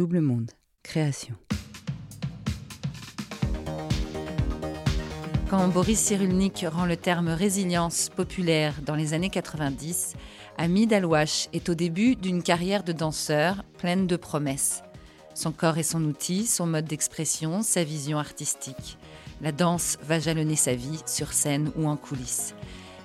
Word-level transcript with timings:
Double 0.00 0.22
Monde, 0.22 0.52
création. 0.82 1.34
Quand 5.50 5.68
Boris 5.68 6.00
Cyrulnik 6.00 6.64
rend 6.66 6.86
le 6.86 6.96
terme 6.96 7.28
résilience 7.28 8.08
populaire 8.08 8.80
dans 8.80 8.94
les 8.94 9.12
années 9.12 9.28
90, 9.28 10.14
Hamid 10.56 10.94
Alouache 10.94 11.50
est 11.52 11.68
au 11.68 11.74
début 11.74 12.16
d'une 12.16 12.42
carrière 12.42 12.82
de 12.82 12.92
danseur 12.92 13.62
pleine 13.76 14.06
de 14.06 14.16
promesses. 14.16 14.82
Son 15.34 15.52
corps 15.52 15.76
est 15.76 15.82
son 15.82 16.02
outil, 16.04 16.46
son 16.46 16.66
mode 16.66 16.86
d'expression, 16.86 17.60
sa 17.60 17.84
vision 17.84 18.18
artistique. 18.18 18.96
La 19.42 19.52
danse 19.52 19.98
va 20.02 20.18
jalonner 20.18 20.56
sa 20.56 20.74
vie 20.74 21.02
sur 21.04 21.34
scène 21.34 21.72
ou 21.76 21.86
en 21.86 21.98
coulisses. 21.98 22.54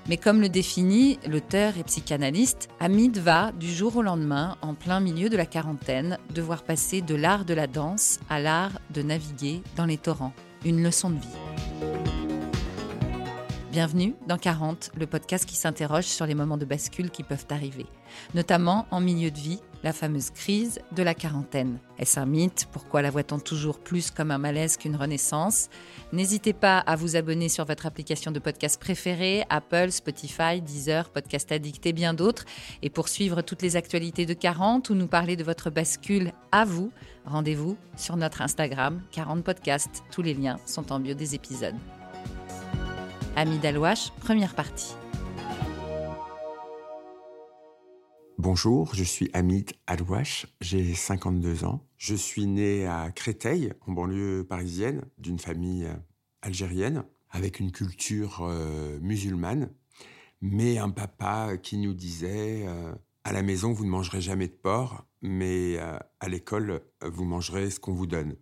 Mais 0.07 0.17
comme 0.17 0.41
le 0.41 0.49
définit 0.49 1.17
l'auteur 1.27 1.77
et 1.77 1.83
psychanalyste, 1.83 2.69
Hamid 2.79 3.17
va, 3.17 3.51
du 3.51 3.71
jour 3.71 3.95
au 3.97 4.01
lendemain, 4.01 4.55
en 4.61 4.75
plein 4.75 4.99
milieu 4.99 5.29
de 5.29 5.37
la 5.37 5.45
quarantaine, 5.45 6.19
devoir 6.33 6.63
passer 6.63 7.01
de 7.01 7.15
l'art 7.15 7.45
de 7.45 7.53
la 7.53 7.67
danse 7.67 8.19
à 8.29 8.39
l'art 8.39 8.79
de 8.91 9.01
naviguer 9.01 9.61
dans 9.75 9.85
les 9.85 9.97
torrents. 9.97 10.33
Une 10.63 10.83
leçon 10.83 11.09
de 11.09 11.15
vie. 11.15 12.24
Bienvenue 13.75 14.15
dans 14.25 14.37
40, 14.37 14.91
le 14.97 15.05
podcast 15.05 15.45
qui 15.45 15.57
s'interroge 15.57 16.05
sur 16.05 16.25
les 16.25 16.33
moments 16.33 16.55
de 16.55 16.63
bascule 16.63 17.09
qui 17.09 17.23
peuvent 17.23 17.47
arriver, 17.49 17.85
notamment 18.33 18.87
en 18.89 19.01
milieu 19.01 19.31
de 19.31 19.37
vie, 19.37 19.59
la 19.83 19.91
fameuse 19.91 20.29
crise 20.29 20.79
de 20.93 21.03
la 21.03 21.13
quarantaine. 21.13 21.79
Est-ce 21.99 22.17
un 22.17 22.25
mythe? 22.25 22.69
Pourquoi 22.71 23.01
la 23.01 23.11
voit-on 23.11 23.37
toujours 23.37 23.79
plus 23.79 24.11
comme 24.11 24.31
un 24.31 24.37
malaise 24.37 24.77
qu'une 24.77 24.95
renaissance? 24.95 25.67
N'hésitez 26.13 26.53
pas 26.53 26.77
à 26.77 26.95
vous 26.95 27.17
abonner 27.17 27.49
sur 27.49 27.65
votre 27.65 27.85
application 27.85 28.31
de 28.31 28.39
podcast 28.39 28.79
préférée, 28.79 29.43
Apple, 29.49 29.91
Spotify, 29.91 30.61
Deezer, 30.61 31.09
Podcast 31.09 31.51
Addict 31.51 31.85
et 31.85 31.91
bien 31.91 32.13
d'autres. 32.13 32.45
Et 32.81 32.89
pour 32.89 33.09
suivre 33.09 33.41
toutes 33.41 33.61
les 33.61 33.75
actualités 33.75 34.25
de 34.25 34.33
40 34.33 34.89
ou 34.89 34.95
nous 34.95 35.07
parler 35.07 35.35
de 35.35 35.43
votre 35.43 35.69
bascule 35.69 36.31
à 36.53 36.63
vous, 36.63 36.93
rendez-vous 37.25 37.75
sur 37.97 38.15
notre 38.15 38.41
Instagram 38.41 39.01
40 39.11 39.43
Podcast. 39.43 40.05
Tous 40.11 40.21
les 40.21 40.33
liens 40.33 40.59
sont 40.65 40.93
en 40.93 41.01
bio 41.01 41.13
des 41.13 41.35
épisodes. 41.35 41.75
Ami 43.37 43.57
Dalouache, 43.57 44.11
première 44.21 44.55
partie. 44.55 44.95
Bonjour, 48.37 48.95
je 48.95 49.03
suis 49.03 49.29
Hamid 49.33 49.73
Alouache, 49.87 50.47
j'ai 50.61 50.93
52 50.93 51.65
ans. 51.65 51.85
Je 51.97 52.15
suis 52.15 52.47
né 52.47 52.87
à 52.87 53.11
Créteil, 53.11 53.73
en 53.85 53.91
banlieue 53.91 54.45
parisienne, 54.47 55.01
d'une 55.17 55.37
famille 55.37 55.83
euh, 55.83 55.95
algérienne, 56.43 57.03
avec 57.29 57.59
une 57.59 57.73
culture 57.73 58.39
euh, 58.43 58.99
musulmane, 59.01 59.69
mais 60.39 60.77
un 60.77 60.89
papa 60.89 61.57
qui 61.57 61.77
nous 61.77 61.93
disait 61.93 62.65
euh, 62.65 62.95
à 63.25 63.33
la 63.33 63.41
maison, 63.41 63.73
vous 63.73 63.83
ne 63.83 63.89
mangerez 63.89 64.21
jamais 64.21 64.47
de 64.47 64.53
porc, 64.53 65.05
mais 65.21 65.77
à 65.77 66.29
l'école, 66.29 66.83
vous 67.03 67.25
mangerez 67.25 67.69
ce 67.69 67.81
qu'on 67.81 67.93
vous 67.93 68.07
donne. 68.07 68.37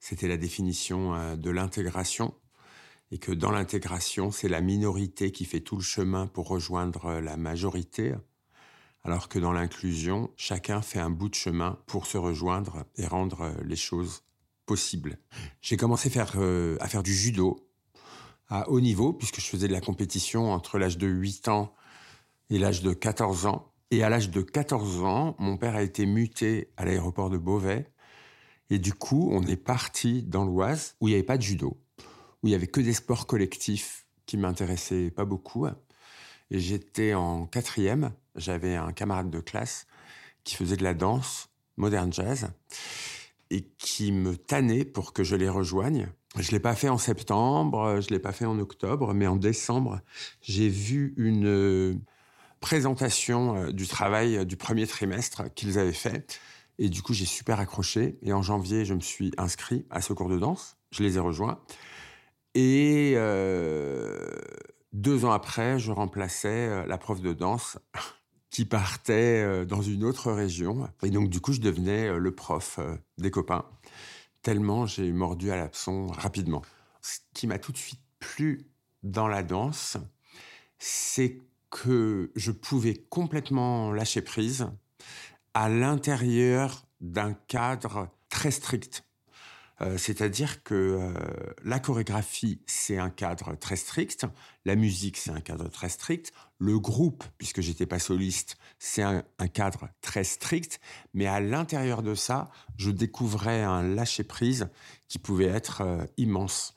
C'était 0.00 0.28
la 0.28 0.36
définition 0.36 1.36
de 1.36 1.50
l'intégration 1.50 2.34
et 3.14 3.18
que 3.18 3.30
dans 3.30 3.52
l'intégration, 3.52 4.32
c'est 4.32 4.48
la 4.48 4.60
minorité 4.60 5.30
qui 5.30 5.44
fait 5.44 5.60
tout 5.60 5.76
le 5.76 5.82
chemin 5.82 6.26
pour 6.26 6.48
rejoindre 6.48 7.20
la 7.20 7.36
majorité, 7.36 8.12
alors 9.04 9.28
que 9.28 9.38
dans 9.38 9.52
l'inclusion, 9.52 10.32
chacun 10.34 10.82
fait 10.82 10.98
un 10.98 11.10
bout 11.10 11.28
de 11.28 11.36
chemin 11.36 11.78
pour 11.86 12.06
se 12.06 12.18
rejoindre 12.18 12.86
et 12.96 13.06
rendre 13.06 13.54
les 13.64 13.76
choses 13.76 14.24
possibles. 14.66 15.16
J'ai 15.60 15.76
commencé 15.76 16.08
à 16.08 16.10
faire, 16.10 16.32
euh, 16.38 16.76
à 16.80 16.88
faire 16.88 17.04
du 17.04 17.14
judo 17.14 17.68
à 18.48 18.68
haut 18.68 18.80
niveau, 18.80 19.12
puisque 19.12 19.38
je 19.38 19.46
faisais 19.46 19.68
de 19.68 19.72
la 19.72 19.80
compétition 19.80 20.50
entre 20.50 20.80
l'âge 20.80 20.98
de 20.98 21.06
8 21.06 21.46
ans 21.46 21.72
et 22.50 22.58
l'âge 22.58 22.82
de 22.82 22.92
14 22.94 23.46
ans. 23.46 23.72
Et 23.92 24.02
à 24.02 24.08
l'âge 24.08 24.30
de 24.30 24.42
14 24.42 25.04
ans, 25.04 25.36
mon 25.38 25.56
père 25.56 25.76
a 25.76 25.84
été 25.84 26.04
muté 26.04 26.72
à 26.76 26.84
l'aéroport 26.84 27.30
de 27.30 27.38
Beauvais. 27.38 27.92
Et 28.70 28.80
du 28.80 28.92
coup, 28.92 29.28
on 29.30 29.46
est 29.46 29.54
parti 29.54 30.24
dans 30.24 30.44
l'Oise, 30.44 30.96
où 31.00 31.06
il 31.06 31.12
n'y 31.12 31.14
avait 31.14 31.22
pas 31.22 31.38
de 31.38 31.42
judo 31.42 31.78
où 32.44 32.48
il 32.48 32.50
y 32.50 32.54
avait 32.54 32.66
que 32.66 32.82
des 32.82 32.92
sports 32.92 33.26
collectifs 33.26 34.06
qui 34.26 34.36
m'intéressaient 34.36 35.10
pas 35.10 35.24
beaucoup. 35.24 35.66
Et 36.50 36.60
j'étais 36.60 37.14
en 37.14 37.46
quatrième, 37.46 38.12
j'avais 38.36 38.76
un 38.76 38.92
camarade 38.92 39.30
de 39.30 39.40
classe 39.40 39.86
qui 40.44 40.54
faisait 40.54 40.76
de 40.76 40.84
la 40.84 40.92
danse, 40.92 41.48
moderne 41.78 42.12
jazz, 42.12 42.50
et 43.48 43.62
qui 43.78 44.12
me 44.12 44.36
tannait 44.36 44.84
pour 44.84 45.14
que 45.14 45.24
je 45.24 45.36
les 45.36 45.48
rejoigne. 45.48 46.08
Je 46.38 46.50
l'ai 46.50 46.60
pas 46.60 46.74
fait 46.74 46.90
en 46.90 46.98
septembre, 46.98 48.00
je 48.02 48.10
l'ai 48.10 48.18
pas 48.18 48.32
fait 48.32 48.44
en 48.44 48.58
octobre, 48.58 49.14
mais 49.14 49.26
en 49.26 49.36
décembre, 49.36 50.00
j'ai 50.42 50.68
vu 50.68 51.14
une 51.16 51.46
euh, 51.46 51.94
présentation 52.60 53.56
euh, 53.56 53.72
du 53.72 53.86
travail 53.86 54.44
du 54.44 54.58
premier 54.58 54.86
trimestre 54.86 55.44
qu'ils 55.54 55.78
avaient 55.78 55.92
fait. 55.92 56.38
Et 56.78 56.90
du 56.90 57.00
coup, 57.00 57.14
j'ai 57.14 57.24
super 57.24 57.58
accroché. 57.58 58.18
Et 58.20 58.34
en 58.34 58.42
janvier, 58.42 58.84
je 58.84 58.92
me 58.92 59.00
suis 59.00 59.32
inscrit 59.38 59.86
à 59.88 60.02
ce 60.02 60.12
cours 60.12 60.28
de 60.28 60.38
danse. 60.38 60.76
Je 60.90 61.02
les 61.02 61.16
ai 61.16 61.20
rejoints. 61.20 61.58
Et 62.54 63.14
euh, 63.16 64.30
deux 64.92 65.24
ans 65.24 65.32
après, 65.32 65.78
je 65.78 65.90
remplaçais 65.90 66.68
euh, 66.68 66.86
la 66.86 66.98
prof 66.98 67.20
de 67.20 67.32
danse 67.32 67.78
qui 68.50 68.64
partait 68.64 69.42
euh, 69.42 69.64
dans 69.64 69.82
une 69.82 70.04
autre 70.04 70.30
région. 70.30 70.88
Et 71.02 71.10
donc, 71.10 71.28
du 71.28 71.40
coup, 71.40 71.52
je 71.52 71.60
devenais 71.60 72.16
le 72.16 72.34
prof 72.34 72.78
des 73.18 73.30
copains, 73.30 73.64
tellement 74.42 74.86
j'ai 74.86 75.12
mordu 75.12 75.50
à 75.50 75.56
l'abson 75.56 76.06
rapidement. 76.06 76.62
Ce 77.02 77.18
qui 77.34 77.46
m'a 77.46 77.58
tout 77.58 77.72
de 77.72 77.76
suite 77.76 78.00
plu 78.20 78.66
dans 79.02 79.26
la 79.26 79.42
danse, 79.42 79.96
c'est 80.78 81.38
que 81.70 82.30
je 82.36 82.52
pouvais 82.52 82.94
complètement 82.94 83.90
lâcher 83.90 84.22
prise 84.22 84.68
à 85.54 85.68
l'intérieur 85.68 86.86
d'un 87.00 87.34
cadre 87.34 88.08
très 88.28 88.50
strict. 88.50 89.03
Euh, 89.84 89.98
c'est-à-dire 89.98 90.62
que 90.62 90.74
euh, 90.74 91.12
la 91.62 91.78
chorégraphie, 91.78 92.60
c'est 92.66 92.96
un 92.96 93.10
cadre 93.10 93.54
très 93.54 93.76
strict, 93.76 94.26
la 94.64 94.76
musique, 94.76 95.18
c'est 95.18 95.30
un 95.30 95.40
cadre 95.40 95.68
très 95.68 95.90
strict, 95.90 96.32
le 96.58 96.78
groupe, 96.78 97.22
puisque 97.36 97.60
j'étais 97.60 97.84
pas 97.84 97.98
soliste, 97.98 98.56
c'est 98.78 99.02
un, 99.02 99.22
cadre 99.52 99.90
très 100.00 100.24
strict, 100.24 100.80
mais 101.12 101.26
à 101.26 101.40
l'intérieur 101.40 102.02
de 102.02 102.14
ça, 102.14 102.50
je 102.78 102.90
découvrais 102.90 103.62
un 103.62 103.82
lâcher-prise 103.82 104.68
qui 105.06 105.18
pouvait 105.18 105.44
être 105.44 105.82
euh, 105.82 106.06
immense. 106.16 106.74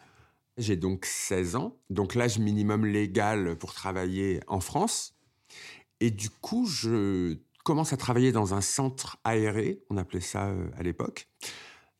J'ai 0.57 0.75
donc 0.75 1.05
16 1.05 1.55
ans, 1.55 1.77
donc 1.89 2.13
l'âge 2.13 2.39
minimum 2.39 2.85
légal 2.85 3.55
pour 3.55 3.73
travailler 3.73 4.41
en 4.47 4.59
France, 4.59 5.15
et 6.01 6.11
du 6.11 6.29
coup, 6.29 6.65
je 6.65 7.37
commence 7.63 7.93
à 7.93 7.97
travailler 7.97 8.33
dans 8.33 8.53
un 8.53 8.61
centre 8.61 9.17
aéré, 9.23 9.81
on 9.89 9.97
appelait 9.97 10.19
ça 10.19 10.51
à 10.77 10.83
l'époque, 10.83 11.29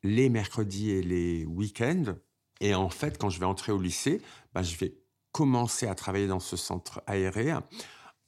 les 0.02 0.28
mercredis 0.28 0.90
et 0.90 1.02
les 1.02 1.44
week-ends. 1.44 2.14
Et 2.60 2.74
en 2.74 2.90
fait, 2.90 3.18
quand 3.18 3.30
je 3.30 3.38
vais 3.40 3.46
entrer 3.46 3.72
au 3.72 3.80
lycée, 3.80 4.20
bah, 4.52 4.62
je 4.62 4.76
vais 4.76 4.94
commencer 5.32 5.86
à 5.86 5.94
travailler 5.94 6.26
dans 6.26 6.40
ce 6.40 6.56
centre 6.56 7.02
aéré 7.06 7.52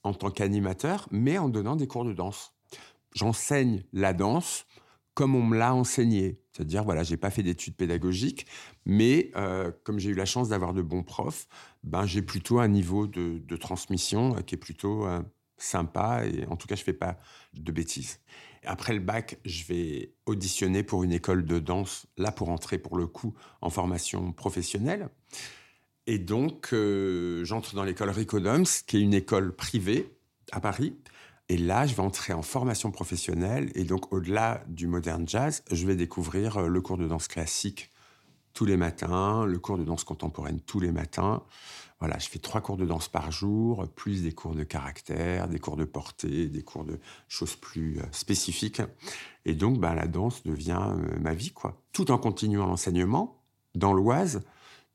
en 0.03 0.15
tant 0.15 0.31
qu'animateur, 0.31 1.09
mais 1.11 1.39
en 1.39 1.49
donnant 1.49 1.77
des 1.77 1.87
cours 1.87 2.05
de 2.05 2.13
danse. 2.13 2.55
J'enseigne 3.15 3.83
la 3.93 4.13
danse 4.13 4.67
comme 5.15 5.35
on 5.35 5.43
me 5.43 5.59
l'a 5.59 5.75
enseigné. 5.75 6.41
C'est-à-dire, 6.53 6.85
voilà, 6.85 7.03
j'ai 7.03 7.17
pas 7.17 7.31
fait 7.31 7.43
d'études 7.43 7.77
pédagogiques, 7.77 8.47
mais 8.87 9.31
euh, 9.37 9.71
comme 9.85 9.99
j'ai 9.99 10.11
eu 10.11 10.15
la 10.15 10.25
chance 10.25 10.49
d'avoir 10.49 10.73
de 10.73 10.83
bons 10.83 11.03
profs, 11.03 11.47
ben, 11.83 12.07
j'ai 12.07 12.23
plutôt 12.23 12.59
un 12.59 12.69
niveau 12.69 13.07
de, 13.07 13.57
transmission 13.57 14.35
qui 14.43 14.55
est 14.55 14.59
plutôt 14.59 15.07
euh, 15.07 15.21
sympa 15.59 16.25
et 16.25 16.47
en 16.47 16.57
tout 16.57 16.67
cas, 16.67 16.75
je 16.75 16.85
fais 16.85 16.93
pas 16.93 17.19
de 17.53 17.73
bêtises. 17.73 18.21
Après 18.65 18.93
le 18.93 19.01
bac, 19.01 19.39
je 19.45 19.65
vais 19.65 20.13
auditionner 20.27 20.83
pour 20.83 21.03
une 21.03 21.13
école 21.13 21.45
de 21.45 21.59
danse, 21.59 22.07
là 22.19 22.31
pour 22.31 22.51
entrer 22.51 22.79
pour 22.79 22.97
le 22.97 23.07
coup 23.07 23.35
en 23.63 23.71
formation 23.71 24.33
professionnelle. 24.33 25.09
Et 26.07 26.19
donc, 26.19 26.71
euh, 26.73 27.45
j'entre 27.45 27.75
dans 27.75 27.85
l'école 27.85 28.11
Ricodoms, 28.11 28.65
qui 28.87 28.99
est 28.99 29.01
une 29.01 29.15
école 29.15 29.55
privée 29.55 30.11
à 30.53 30.61
Paris. 30.61 30.97
Et 31.49 31.57
là, 31.57 31.87
je 31.87 31.95
vais 31.95 32.03
entrer 32.03 32.33
en 32.33 32.43
formation 32.43 32.91
professionnelle. 32.91 33.71
Et 33.75 33.85
donc, 33.85 34.13
au-delà 34.13 34.63
du 34.69 34.87
modern 34.87 35.27
jazz, 35.29 35.63
je 35.71 35.87
vais 35.87 35.97
découvrir 35.97 36.59
euh, 36.59 36.69
le 36.69 36.81
cours 36.81 36.99
de 36.99 37.07
danse 37.09 37.29
classique 37.29 37.90
tous 38.53 38.65
les 38.65 38.77
matins, 38.77 39.45
le 39.45 39.59
cours 39.59 39.79
de 39.79 39.85
danse 39.85 40.05
contemporaine 40.05 40.61
tous 40.61 40.81
les 40.81 40.93
matins. 40.93 41.43
Voilà, 42.01 42.19
je 42.19 42.29
fais 42.29 42.39
trois 42.39 42.63
cours 42.63 42.79
de 42.79 42.87
danse 42.87 43.09
par 43.09 43.31
jour, 43.31 43.87
plus 43.95 44.23
des 44.23 44.33
cours 44.33 44.55
de 44.55 44.65
caractère, 44.65 45.49
des 45.49 45.59
cours 45.59 45.77
de 45.77 45.85
portée, 45.85 46.47
des 46.49 46.63
cours 46.63 46.85
de 46.85 46.99
choses 47.29 47.57
plus 47.57 47.99
euh, 47.99 48.05
spécifiques. 48.11 48.81
Et 49.45 49.55
donc, 49.55 49.79
ben, 49.79 49.95
la 49.95 50.07
danse 50.07 50.43
devient 50.43 50.81
euh, 50.81 51.19
ma 51.21 51.35
vie, 51.35 51.51
quoi. 51.51 51.83
Tout 51.93 52.11
en 52.11 52.17
continuant 52.17 52.67
l'enseignement 52.67 53.43
dans 53.75 53.93
l'Oise, 53.93 54.41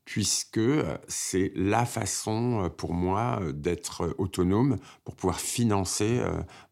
puisque 0.04 0.58
euh, 0.58 0.98
c'est 1.06 1.52
la 1.54 1.86
façon 1.86 2.72
pour 2.76 2.92
moi 2.92 3.40
d'être 3.54 4.16
autonome 4.18 4.76
pour 5.04 5.14
pouvoir 5.14 5.38
financer 5.38 6.20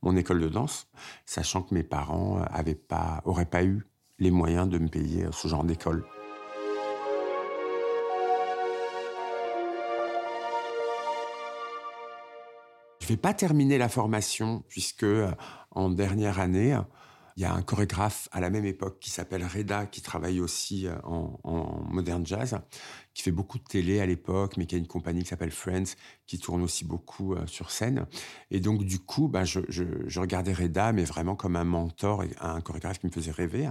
mon 0.02 0.16
école 0.16 0.40
de 0.40 0.48
danse, 0.48 0.88
sachant 1.26 1.62
que 1.62 1.74
mes 1.74 1.84
parents 1.84 2.42
avaient 2.50 2.74
pas, 2.74 3.22
pas 3.52 3.64
eu 3.64 3.86
les 4.18 4.32
moyens 4.32 4.68
de 4.68 4.78
me 4.78 4.88
payer 4.88 5.26
ce 5.30 5.46
genre 5.46 5.62
d'école. 5.62 6.04
Je 13.04 13.08
vais 13.10 13.18
pas 13.18 13.34
terminer 13.34 13.76
la 13.76 13.90
formation 13.90 14.64
puisque 14.66 15.02
euh, 15.02 15.30
en 15.72 15.90
dernière 15.90 16.40
année, 16.40 16.74
Il 17.36 17.42
y 17.42 17.44
a 17.44 17.52
un 17.52 17.60
chorégraphe 17.60 18.30
à 18.32 18.40
la 18.40 18.48
même 18.48 18.64
époque 18.64 18.98
qui 18.98 19.10
s'appelle 19.10 19.44
Reda, 19.44 19.84
qui 19.84 20.00
travaille 20.00 20.40
aussi 20.40 20.86
euh, 20.86 20.94
en, 21.02 21.38
en 21.44 21.82
modern 21.90 22.24
jazz, 22.24 22.58
qui 23.14 23.22
fait 23.22 23.30
beaucoup 23.30 23.58
de 23.58 23.64
télé 23.64 24.00
à 24.00 24.06
l'époque, 24.06 24.56
mais 24.56 24.66
qui 24.66 24.74
a 24.74 24.78
une 24.78 24.88
compagnie 24.88 25.22
qui 25.22 25.28
s'appelle 25.28 25.52
Friends, 25.52 25.94
qui 26.26 26.38
tourne 26.38 26.62
aussi 26.62 26.84
beaucoup 26.84 27.34
euh, 27.34 27.46
sur 27.46 27.70
scène. 27.70 28.06
Et 28.50 28.60
donc, 28.60 28.84
du 28.84 28.98
coup, 28.98 29.28
ben, 29.28 29.44
je, 29.44 29.60
regardais 30.18 30.52
Reda, 30.52 30.92
mais 30.92 31.04
vraiment 31.04 31.36
comme 31.36 31.56
un 31.56 31.64
mentor 31.64 32.24
et 32.24 32.30
un 32.40 32.60
chorégraphe 32.60 32.98
qui 32.98 33.06
me 33.06 33.12
faisait 33.12 33.30
rêver. 33.30 33.70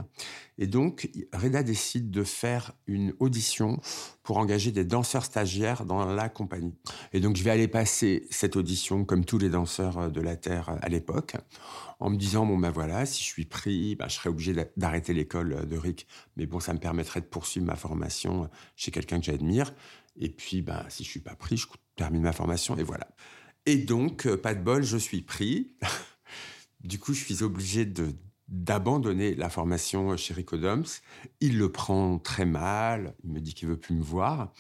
Et 0.57 0.68
donc, 0.68 1.10
Reda 1.34 1.62
décide 1.62 2.10
de 2.10 2.24
faire 2.24 2.74
une 2.88 3.13
audition 3.19 3.80
pour 4.24 4.38
engager 4.38 4.72
des 4.72 4.86
danseurs 4.86 5.25
stagiaires 5.25 5.86
dans 5.86 6.06
la 6.06 6.30
compagnie. 6.30 6.74
Et 7.12 7.19
donc, 7.19 7.36
je 7.36 7.44
vais 7.44 7.50
aller 7.50 7.68
passer 7.68 8.28
cette 8.30 8.56
audition 8.56 9.04
comme 9.04 9.25
tous 9.25 9.38
les 9.38 9.50
danseurs 9.50 9.98
euh, 9.98 10.10
de 10.10 10.22
la 10.22 10.38
Terre 10.38 10.69
euh, 10.69 10.78
à 10.81 10.88
l'époque, 10.88 11.36
en 12.00 12.10
me 12.10 12.18
disant, 12.18 12.45
bon 12.45 12.57
ben 12.57 12.72
voilà, 12.72 13.06
si 13.06 13.24
je 13.24 13.28
suis 13.28 13.45
pris, 13.45 13.95
ben, 13.95 14.07
je 14.07 14.16
serai 14.16 14.30
obligé 14.30 14.54
d'arrêter 14.78 15.13
l'école 15.13 15.68
de 15.68 15.78
Rick, 15.78 16.07
mais 16.38 16.45
bon, 16.45 16.60
ça 16.60 16.74
me 16.74 16.80
permettrait 16.80 17.22
de 17.22 17.25
poursuivre 17.25 17.66
ma 17.66 17.75
formation 17.75 18.50
chez 18.75 18.92
quelqu'un 18.92 19.19
que 19.19 19.25
j'admire. 19.33 19.74
Et 20.19 20.30
puis, 20.30 20.62
ben, 20.62 20.85
si 20.89 21.03
je 21.03 21.09
suis 21.09 21.19
pas 21.19 21.35
pris, 21.35 21.57
je 21.57 21.68
termine 21.95 22.21
ma 22.21 22.33
formation 22.33 22.77
et 22.77 22.83
voilà. 22.83 23.07
Et 23.65 23.77
donc, 23.77 24.27
euh, 24.27 24.38
pas 24.38 24.53
de 24.53 24.62
bol, 24.62 24.83
je 24.83 24.97
suis 24.97 25.21
pris. 25.21 25.75
du 26.83 27.00
coup, 27.00 27.13
je 27.13 27.24
suis 27.24 27.44
obligé 27.44 27.91
d'abandonner 28.47 29.35
la 29.35 29.50
formation 29.50 30.15
chez 30.18 30.33
Ricodoms. 30.33 30.85
Il 31.39 31.57
le 31.57 31.71
prend 31.71 32.19
très 32.19 32.45
mal. 32.45 33.15
Il 33.24 33.31
me 33.31 33.39
dit 33.39 33.53
qu'il 33.53 33.68
veut 33.68 33.80
plus 33.80 33.95
me 33.95 34.03
voir. 34.03 34.53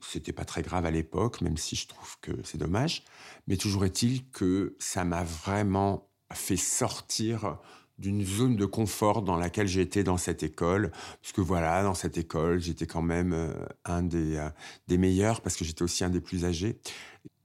C'était 0.00 0.32
pas 0.32 0.44
très 0.44 0.62
grave 0.62 0.84
à 0.84 0.90
l'époque, 0.90 1.40
même 1.40 1.56
si 1.56 1.76
je 1.76 1.88
trouve 1.88 2.18
que 2.20 2.32
c'est 2.44 2.58
dommage. 2.58 3.04
Mais 3.46 3.56
toujours 3.56 3.84
est-il 3.84 4.28
que 4.30 4.76
ça 4.78 5.04
m'a 5.04 5.24
vraiment 5.24 6.08
fait 6.32 6.56
sortir 6.56 7.58
d'une 7.98 8.24
zone 8.24 8.56
de 8.56 8.66
confort 8.66 9.22
dans 9.22 9.36
laquelle 9.36 9.68
j'étais 9.68 10.04
dans 10.04 10.16
cette 10.16 10.42
école. 10.42 10.90
Parce 11.22 11.32
que 11.32 11.40
voilà, 11.40 11.82
dans 11.82 11.94
cette 11.94 12.18
école, 12.18 12.60
j'étais 12.60 12.86
quand 12.86 13.02
même 13.02 13.32
euh, 13.32 13.52
un 13.84 14.02
des, 14.02 14.36
euh, 14.36 14.48
des 14.88 14.98
meilleurs 14.98 15.40
parce 15.40 15.56
que 15.56 15.64
j'étais 15.64 15.82
aussi 15.82 16.04
un 16.04 16.10
des 16.10 16.20
plus 16.20 16.44
âgés. 16.44 16.78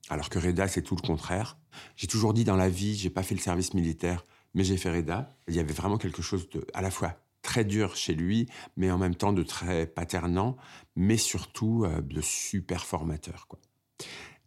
Alors 0.10 0.30
que 0.30 0.40
Reda, 0.40 0.68
c'est 0.68 0.82
tout 0.82 0.96
le 0.96 1.06
contraire. 1.06 1.58
J'ai 1.96 2.08
toujours 2.08 2.34
dit 2.34 2.44
dans 2.44 2.56
la 2.56 2.70
vie, 2.70 2.96
j'ai 2.96 3.12
pas 3.12 3.24
fait 3.24 3.36
le 3.36 3.42
service 3.42 3.74
militaire, 3.74 4.24
mais 4.56 4.64
j'ai 4.64 4.78
fait 4.78 4.92
Reda. 4.92 5.30
Il 5.48 5.56
y 5.56 5.60
avait 5.60 5.74
vraiment 5.74 5.98
quelque 5.98 6.22
chose 6.22 6.50
de, 6.50 6.66
à 6.74 6.82
la 6.82 6.90
fois 6.90 7.16
très 7.42 7.64
dur 7.64 7.96
chez 7.96 8.14
lui, 8.14 8.48
mais 8.76 8.92
en 8.92 8.98
même 8.98 9.16
temps 9.16 9.34
de 9.34 9.44
très 9.44 9.86
paternant, 9.86 10.58
mais 10.96 11.18
surtout 11.18 11.86
euh, 11.86 12.02
de 12.02 12.22
super 12.22 12.86
formateur, 12.86 13.48
quoi. 13.48 13.60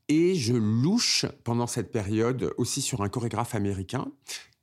Et 0.08 0.34
je 0.34 0.52
louche 0.52 1.24
pendant 1.44 1.66
cette 1.66 1.90
période 1.90 2.52
aussi 2.58 2.82
sur 2.82 3.02
un 3.02 3.08
chorégraphe 3.08 3.54
américain 3.54 4.08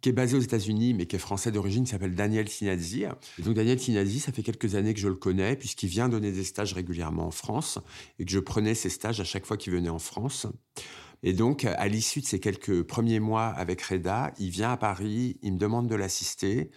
qui 0.01 0.10
est 0.10 0.13
basé 0.13 0.38
aux 0.38 0.42
États-Unis, 0.42 0.94
mais 0.94 1.06
qui 1.06 1.16
est 1.16 1.19
français 1.19 1.51
d'origine, 1.51 1.86
s'appelle 1.86 2.16
Daniel 2.16 2.48
Sinazzi. 2.48 3.04
Et 3.38 3.42
donc 3.42 3.56
Daniel 3.56 3.80
Sinazzi, 3.80 4.19
ça 4.19 4.31
fait 4.31 4.44
quelques 4.44 4.75
années 4.75 4.94
que 4.94 5.00
je 5.00 5.07
le 5.07 5.16
connais, 5.16 5.56
puisqu'il 5.56 5.90
vient 5.90 6.10
donner 6.10 6.31
des 6.31 6.44
stages 6.44 6.74
régulièrement 6.74 7.28
en 7.28 7.31
France, 7.31 7.80
et 8.18 8.25
que 8.25 8.31
je 8.31 8.40
prenais 8.40 8.75
ses 8.75 8.90
stages 8.90 9.19
à 9.19 9.25
chaque 9.25 9.46
fois 9.46 9.57
qu'il 9.57 9.74
venait 9.74 9.90
en 9.90 10.00
France. 10.00 10.48
Et 11.22 11.34
donc, 11.34 11.66
à 11.66 11.88
l'issue 11.88 12.22
de 12.22 12.25
ces 12.25 12.40
quelques 12.40 12.84
premiers 12.84 13.19
mois 13.19 13.48
avec 13.48 13.81
Reda, 13.81 14.34
il 14.40 14.51
vient 14.51 14.72
à 14.72 14.78
Paris, 14.78 15.38
il 15.42 15.54
me 15.54 15.57
demande 15.57 15.88
de 15.88 15.96
l'assister, 15.96 16.72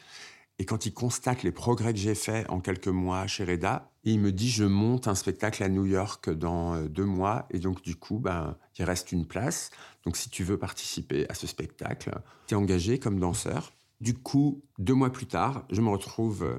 et 0.63 0.65
quand 0.65 0.87
il 0.87 0.95
constate 0.95 1.43
les 1.43 1.51
progrès 1.51 1.93
que 1.93 1.99
j'ai 1.99 2.15
faits 2.15 2.49
en 2.49 2.61
quelques 2.61 2.87
mois 2.87 3.27
chez 3.27 3.45
Reda, 3.45 3.91
il 4.05 4.21
me 4.21 4.31
dit 4.31 4.49
je 4.49 4.63
monte 4.63 5.09
un 5.09 5.17
spectacle 5.17 5.61
à 5.65 5.69
New 5.69 5.87
York 5.87 6.31
dans 6.31 6.75
euh, 6.75 6.89
deux 6.89 7.05
mois 7.05 7.49
et 7.51 7.59
donc 7.59 7.83
du 7.83 7.97
coup 7.97 8.21
ben 8.21 8.57
il 8.79 8.85
reste 8.85 9.11
une 9.11 9.27
place. 9.27 9.73
Donc 10.05 10.17
si 10.17 10.31
tu 10.31 10.45
veux 10.45 10.57
participer 10.59 11.29
à 11.29 11.35
ce 11.35 11.49
spectacle, 11.49 12.13
tu 12.47 12.55
es 12.55 12.57
engagé 12.57 13.01
comme 13.01 13.19
danseur. 13.19 13.73
Du 14.01 14.15
coup, 14.15 14.63
deux 14.79 14.95
mois 14.95 15.11
plus 15.11 15.27
tard, 15.27 15.65
je 15.69 15.81
me 15.81 15.89
retrouve 15.89 16.45
euh, 16.45 16.59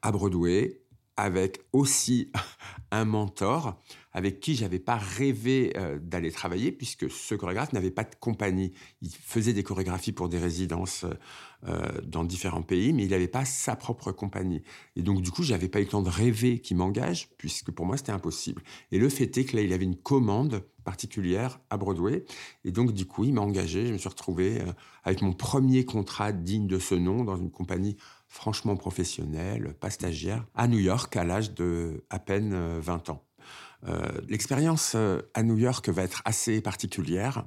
à 0.00 0.12
Broadway 0.12 0.80
avec 1.16 1.60
aussi 1.72 2.30
un 2.90 3.04
mentor 3.04 3.80
avec 4.12 4.40
qui 4.40 4.54
j'avais 4.54 4.78
pas 4.78 4.96
rêvé 4.96 5.72
euh, 5.76 5.98
d'aller 5.98 6.30
travailler 6.30 6.70
puisque 6.70 7.10
ce 7.10 7.34
chorégraphe 7.34 7.72
n'avait 7.72 7.90
pas 7.90 8.04
de 8.04 8.14
compagnie. 8.20 8.72
Il 9.00 9.10
faisait 9.10 9.54
des 9.54 9.62
chorégraphies 9.62 10.12
pour 10.12 10.28
des 10.28 10.38
résidences 10.38 11.06
euh, 11.66 12.00
dans 12.02 12.24
différents 12.24 12.62
pays, 12.62 12.92
mais 12.92 13.04
il 13.04 13.10
n'avait 13.10 13.28
pas 13.28 13.44
sa 13.44 13.76
propre 13.76 14.12
compagnie. 14.12 14.62
Et 14.96 15.02
donc 15.02 15.22
du 15.22 15.30
coup, 15.30 15.42
j'avais 15.42 15.68
pas 15.68 15.80
eu 15.80 15.84
le 15.84 15.88
temps 15.88 16.02
de 16.02 16.10
rêver 16.10 16.58
qu'il 16.58 16.76
m'engage 16.76 17.30
puisque 17.38 17.70
pour 17.70 17.86
moi 17.86 17.96
c'était 17.96 18.12
impossible. 18.12 18.62
Et 18.90 18.98
le 18.98 19.08
fait 19.08 19.36
est 19.38 19.44
que 19.44 19.56
là, 19.56 19.62
il 19.62 19.72
avait 19.72 19.84
une 19.84 19.96
commande 19.96 20.64
particulière 20.84 21.60
à 21.70 21.76
Broadway 21.76 22.24
et 22.64 22.72
donc 22.72 22.92
du 22.92 23.06
coup, 23.06 23.24
il 23.24 23.32
m'a 23.32 23.40
engagé. 23.40 23.86
Je 23.86 23.92
me 23.92 23.98
suis 23.98 24.08
retrouvé 24.08 24.60
euh, 24.60 24.72
avec 25.04 25.22
mon 25.22 25.32
premier 25.32 25.84
contrat 25.84 26.32
digne 26.32 26.66
de 26.66 26.78
ce 26.78 26.94
nom 26.94 27.24
dans 27.24 27.36
une 27.36 27.50
compagnie 27.50 27.96
franchement 28.28 28.76
professionnelle, 28.76 29.74
pas 29.80 29.90
stagiaire, 29.90 30.46
à 30.54 30.68
New 30.68 30.78
York 30.78 31.14
à 31.16 31.24
l'âge 31.24 31.52
de 31.54 32.04
à 32.10 32.18
peine 32.18 32.78
20 32.80 33.10
ans. 33.10 33.22
Euh, 33.88 34.08
l'expérience 34.28 34.92
euh, 34.94 35.22
à 35.34 35.42
New 35.42 35.58
York 35.58 35.88
va 35.88 36.02
être 36.02 36.22
assez 36.24 36.60
particulière. 36.60 37.44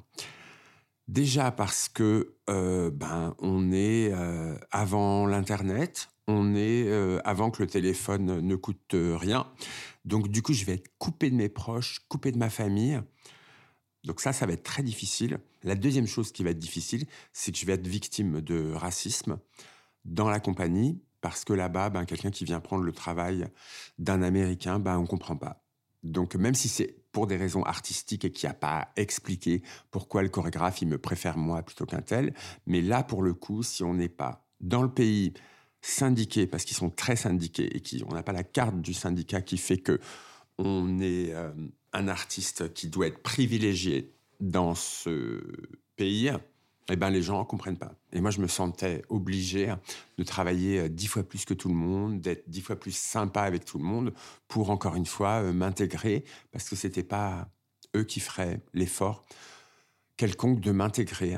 Déjà 1.08 1.52
parce 1.52 1.88
que 1.88 2.36
euh, 2.50 2.90
ben 2.92 3.36
on 3.40 3.72
est 3.72 4.12
avant 4.72 5.28
l'internet, 5.28 6.10
on 6.28 6.56
est 6.56 6.90
avant 7.24 7.52
que 7.52 7.62
le 7.62 7.68
téléphone 7.68 8.42
ne 8.42 8.56
coûte 8.56 8.94
rien. 8.94 9.48
Donc 10.06 10.28
du 10.28 10.42
coup, 10.42 10.54
je 10.54 10.66
vais 10.66 10.74
être 10.74 10.90
coupé 10.98 11.30
de 11.30 11.36
mes 11.36 11.50
proches, 11.50 12.02
coupé 12.08 12.32
de 12.32 12.38
ma 12.38 12.50
famille. 12.50 13.02
Donc 14.04 14.22
ça, 14.22 14.34
ça 14.34 14.46
va 14.46 14.54
être 14.54 14.64
très 14.64 14.84
difficile. 14.84 15.40
La 15.64 15.76
deuxième 15.76 16.08
chose 16.08 16.32
qui 16.32 16.44
va 16.44 16.52
être 16.52 16.60
difficile, 16.60 17.06
c'est 17.34 17.52
que 17.52 17.58
je 17.58 17.66
vais 17.66 17.74
être 17.74 17.88
victime 17.88 18.42
de 18.42 18.72
racisme 18.74 19.40
dans 20.04 20.30
la 20.30 20.40
compagnie 20.40 21.02
parce 21.22 21.44
que 21.44 21.54
là-bas, 21.54 21.90
ben, 21.90 22.06
quelqu'un 22.06 22.30
qui 22.30 22.46
vient 22.46 22.60
prendre 22.60 22.84
le 22.84 22.92
travail 22.92 23.48
d'un 23.98 24.22
Américain, 24.22 24.78
ben, 24.78 25.00
on 25.00 25.08
comprend 25.08 25.36
pas. 25.36 25.64
Donc, 26.04 26.36
même 26.36 26.54
si 26.54 26.70
c'est 26.70 26.98
pour 27.12 27.26
des 27.26 27.36
raisons 27.36 27.64
artistiques 27.64 28.26
et 28.26 28.32
qu'il 28.32 28.48
n'y 28.48 28.52
a 28.52 28.56
pas 28.56 28.90
expliqué 28.96 29.64
pourquoi 29.90 30.22
le 30.22 30.30
chorégraphe, 30.30 30.84
il 30.84 30.88
me 30.88 31.00
préfère 31.00 31.36
moi 31.40 31.64
plutôt 31.64 31.88
qu'un 31.88 32.02
tel, 32.02 32.36
mais 32.68 32.82
là, 32.84 33.02
pour 33.02 33.24
le 33.24 33.34
coup, 33.34 33.64
si 33.64 33.84
on 33.84 33.96
n'est 33.96 34.08
pas 34.08 34.46
dans 34.60 34.84
le 34.84 34.94
pays 34.94 35.34
syndiqué, 35.86 36.48
parce 36.48 36.66
qu'ils 36.66 36.78
sont 36.78 36.90
très 36.90 37.16
syndiqués 37.16 37.76
et 37.76 37.82
qu'on 37.82 38.14
n'a 38.14 38.24
pas 38.24 38.32
la 38.32 38.44
carte 38.44 38.82
du 38.82 38.94
syndicat 38.94 39.42
qui 39.42 39.58
fait 39.58 39.78
que 39.78 40.00
on 40.58 41.00
est 41.00 41.34
euh, 41.34 41.52
un 41.94 42.08
artiste 42.08 42.74
qui 42.74 42.88
doit 42.88 43.08
être 43.08 43.22
privilégié 43.22 44.14
dans 44.40 44.74
ce 44.74 45.42
pays, 45.96 46.32
eh 46.90 46.96
ben, 46.96 47.10
les 47.10 47.22
gens 47.22 47.40
ne 47.40 47.44
comprennent 47.44 47.78
pas. 47.78 47.94
Et 48.14 48.22
moi, 48.22 48.32
je 48.32 48.42
me 48.42 48.48
sentais 48.48 49.04
obligé 49.10 49.74
de 50.18 50.24
travailler 50.24 50.80
euh, 50.80 50.90
dix 50.90 51.08
fois 51.08 51.24
plus 51.24 51.46
que 51.46 51.54
tout 51.54 51.70
le 51.70 51.76
monde, 51.76 52.22
d'être 52.22 52.50
dix 52.50 52.62
fois 52.62 52.76
plus 52.78 52.96
sympa 52.96 53.42
avec 53.42 53.66
tout 53.66 53.78
le 53.78 53.84
monde 53.84 54.14
pour, 54.48 54.70
encore 54.70 54.96
une 54.96 55.06
fois, 55.06 55.42
euh, 55.42 55.54
m'intégrer, 55.54 56.24
parce 56.52 56.70
que 56.70 56.76
c'était 56.76 57.04
pas 57.04 57.50
eux 57.96 58.04
qui 58.04 58.20
feraient 58.20 58.62
l'effort 58.74 59.26
quelconque 60.18 60.62
de 60.62 60.72
m'intégrer. 60.72 61.38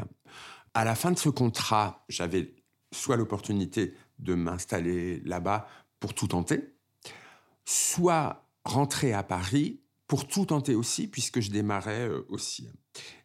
À 0.74 0.86
la 0.86 0.96
fin 0.96 1.12
de 1.12 1.18
ce 1.18 1.30
contrat, 1.30 2.06
j'avais 2.10 2.54
soit 2.98 3.16
l'opportunité 3.16 3.94
de 4.20 4.34
m'installer 4.34 5.22
là-bas 5.22 5.68
pour 6.00 6.14
tout 6.14 6.28
tenter, 6.28 6.74
soit 7.66 8.44
rentrer 8.66 9.14
à 9.14 9.24
Paris 9.24 9.80
pour 10.08 10.26
tout 10.26 10.46
tenter 10.46 10.74
aussi, 10.74 11.08
puisque 11.08 11.42
je 11.42 11.52
démarrais 11.52 12.08
euh, 12.08 12.26
aussi. 12.30 12.70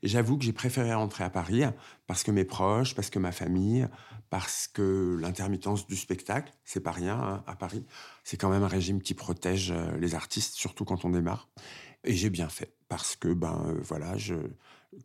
Et 0.02 0.08
j'avoue 0.08 0.36
que 0.36 0.44
j'ai 0.44 0.52
préféré 0.52 0.92
rentrer 0.92 1.24
à 1.24 1.30
Paris 1.30 1.62
parce 2.06 2.24
que 2.24 2.30
mes 2.30 2.44
proches, 2.44 2.94
parce 2.94 3.08
que 3.08 3.18
ma 3.18 3.32
famille, 3.32 3.86
parce 4.30 4.66
que 4.66 5.16
l'intermittence 5.20 5.86
du 5.86 5.96
spectacle, 5.96 6.52
c'est 6.64 6.80
pas 6.80 6.90
rien 6.90 7.18
hein, 7.18 7.44
à 7.46 7.54
Paris. 7.54 7.84
C'est 8.24 8.36
quand 8.36 8.50
même 8.50 8.64
un 8.64 8.68
régime 8.68 9.00
qui 9.00 9.14
protège 9.14 9.70
euh, 9.70 9.96
les 9.98 10.14
artistes, 10.14 10.54
surtout 10.54 10.84
quand 10.84 11.04
on 11.04 11.10
démarre. 11.10 11.48
Et 12.04 12.14
j'ai 12.14 12.30
bien 12.30 12.48
fait 12.48 12.74
parce 12.88 13.14
que 13.14 13.28
ben 13.32 13.64
euh, 13.68 13.80
voilà, 13.82 14.16
je, 14.16 14.34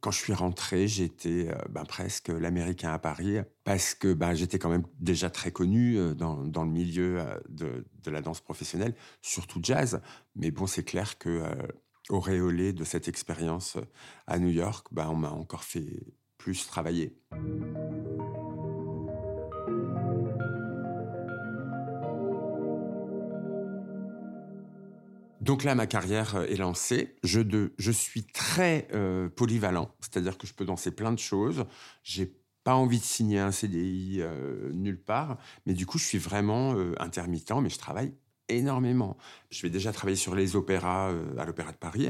quand 0.01 0.11
je 0.11 0.19
suis 0.19 0.33
rentré, 0.33 0.87
j'étais 0.87 1.49
ben, 1.69 1.85
presque 1.85 2.29
l'Américain 2.29 2.91
à 2.91 2.99
Paris 2.99 3.37
parce 3.63 3.93
que 3.93 4.13
ben, 4.13 4.33
j'étais 4.33 4.59
quand 4.59 4.69
même 4.69 4.85
déjà 4.99 5.29
très 5.29 5.51
connu 5.51 6.15
dans, 6.15 6.45
dans 6.45 6.63
le 6.63 6.71
milieu 6.71 7.23
de, 7.49 7.85
de, 8.03 8.11
la 8.11 8.21
danse 8.21 8.41
professionnelle, 8.41 8.95
surtout 9.21 9.59
jazz. 9.63 10.01
Mais 10.35 10.51
bon, 10.51 10.67
c'est 10.67 10.83
clair 10.83 11.17
que 11.17 11.41
auréolé 12.09 12.73
de 12.73 12.83
cette 12.83 13.07
expérience 13.07 13.77
à 14.27 14.39
New 14.39 14.49
York, 14.49 14.87
ben, 14.91 15.09
on 15.09 15.15
m'a 15.15 15.31
encore 15.31 15.63
fait 15.63 16.03
plus 16.37 16.67
travailler. 16.67 17.17
Donc 25.47 25.63
là, 25.63 25.75
ma 25.75 25.87
carrière 25.87 26.35
est 26.49 26.57
lancée. 26.57 27.15
Je, 27.23 27.91
suis 27.91 28.25
très 28.25 28.89
euh, 28.93 29.29
polyvalent, 29.29 29.89
c'est-à-dire 30.01 30.37
que 30.37 30.45
je 30.45 30.53
peux 30.53 30.65
danser 30.65 30.91
plein 30.91 31.13
de 31.13 31.19
choses. 31.19 31.63
J'ai 32.03 32.33
pas 32.65 32.75
envie 32.75 32.99
de 32.99 33.03
signer 33.05 33.39
un 33.39 33.53
CDI 33.53 34.17
euh, 34.19 34.73
nulle 34.73 35.01
part, 35.01 35.37
mais 35.65 35.73
du 35.73 35.85
coup, 35.85 35.99
je 35.99 36.03
suis 36.03 36.17
vraiment 36.17 36.75
euh, 36.75 36.93
intermittent, 36.99 37.53
mais 37.61 37.69
je 37.69 37.77
travaille 37.77 38.13
énormément. 38.49 39.15
Je 39.49 39.61
vais 39.61 39.69
déjà 39.69 39.93
travailler 39.93 40.17
sur 40.17 40.35
les 40.35 40.57
opéras 40.57 41.11
euh, 41.11 41.37
à 41.37 41.45
l'Opéra 41.45 41.71
de 41.71 41.77
Paris. 41.77 42.09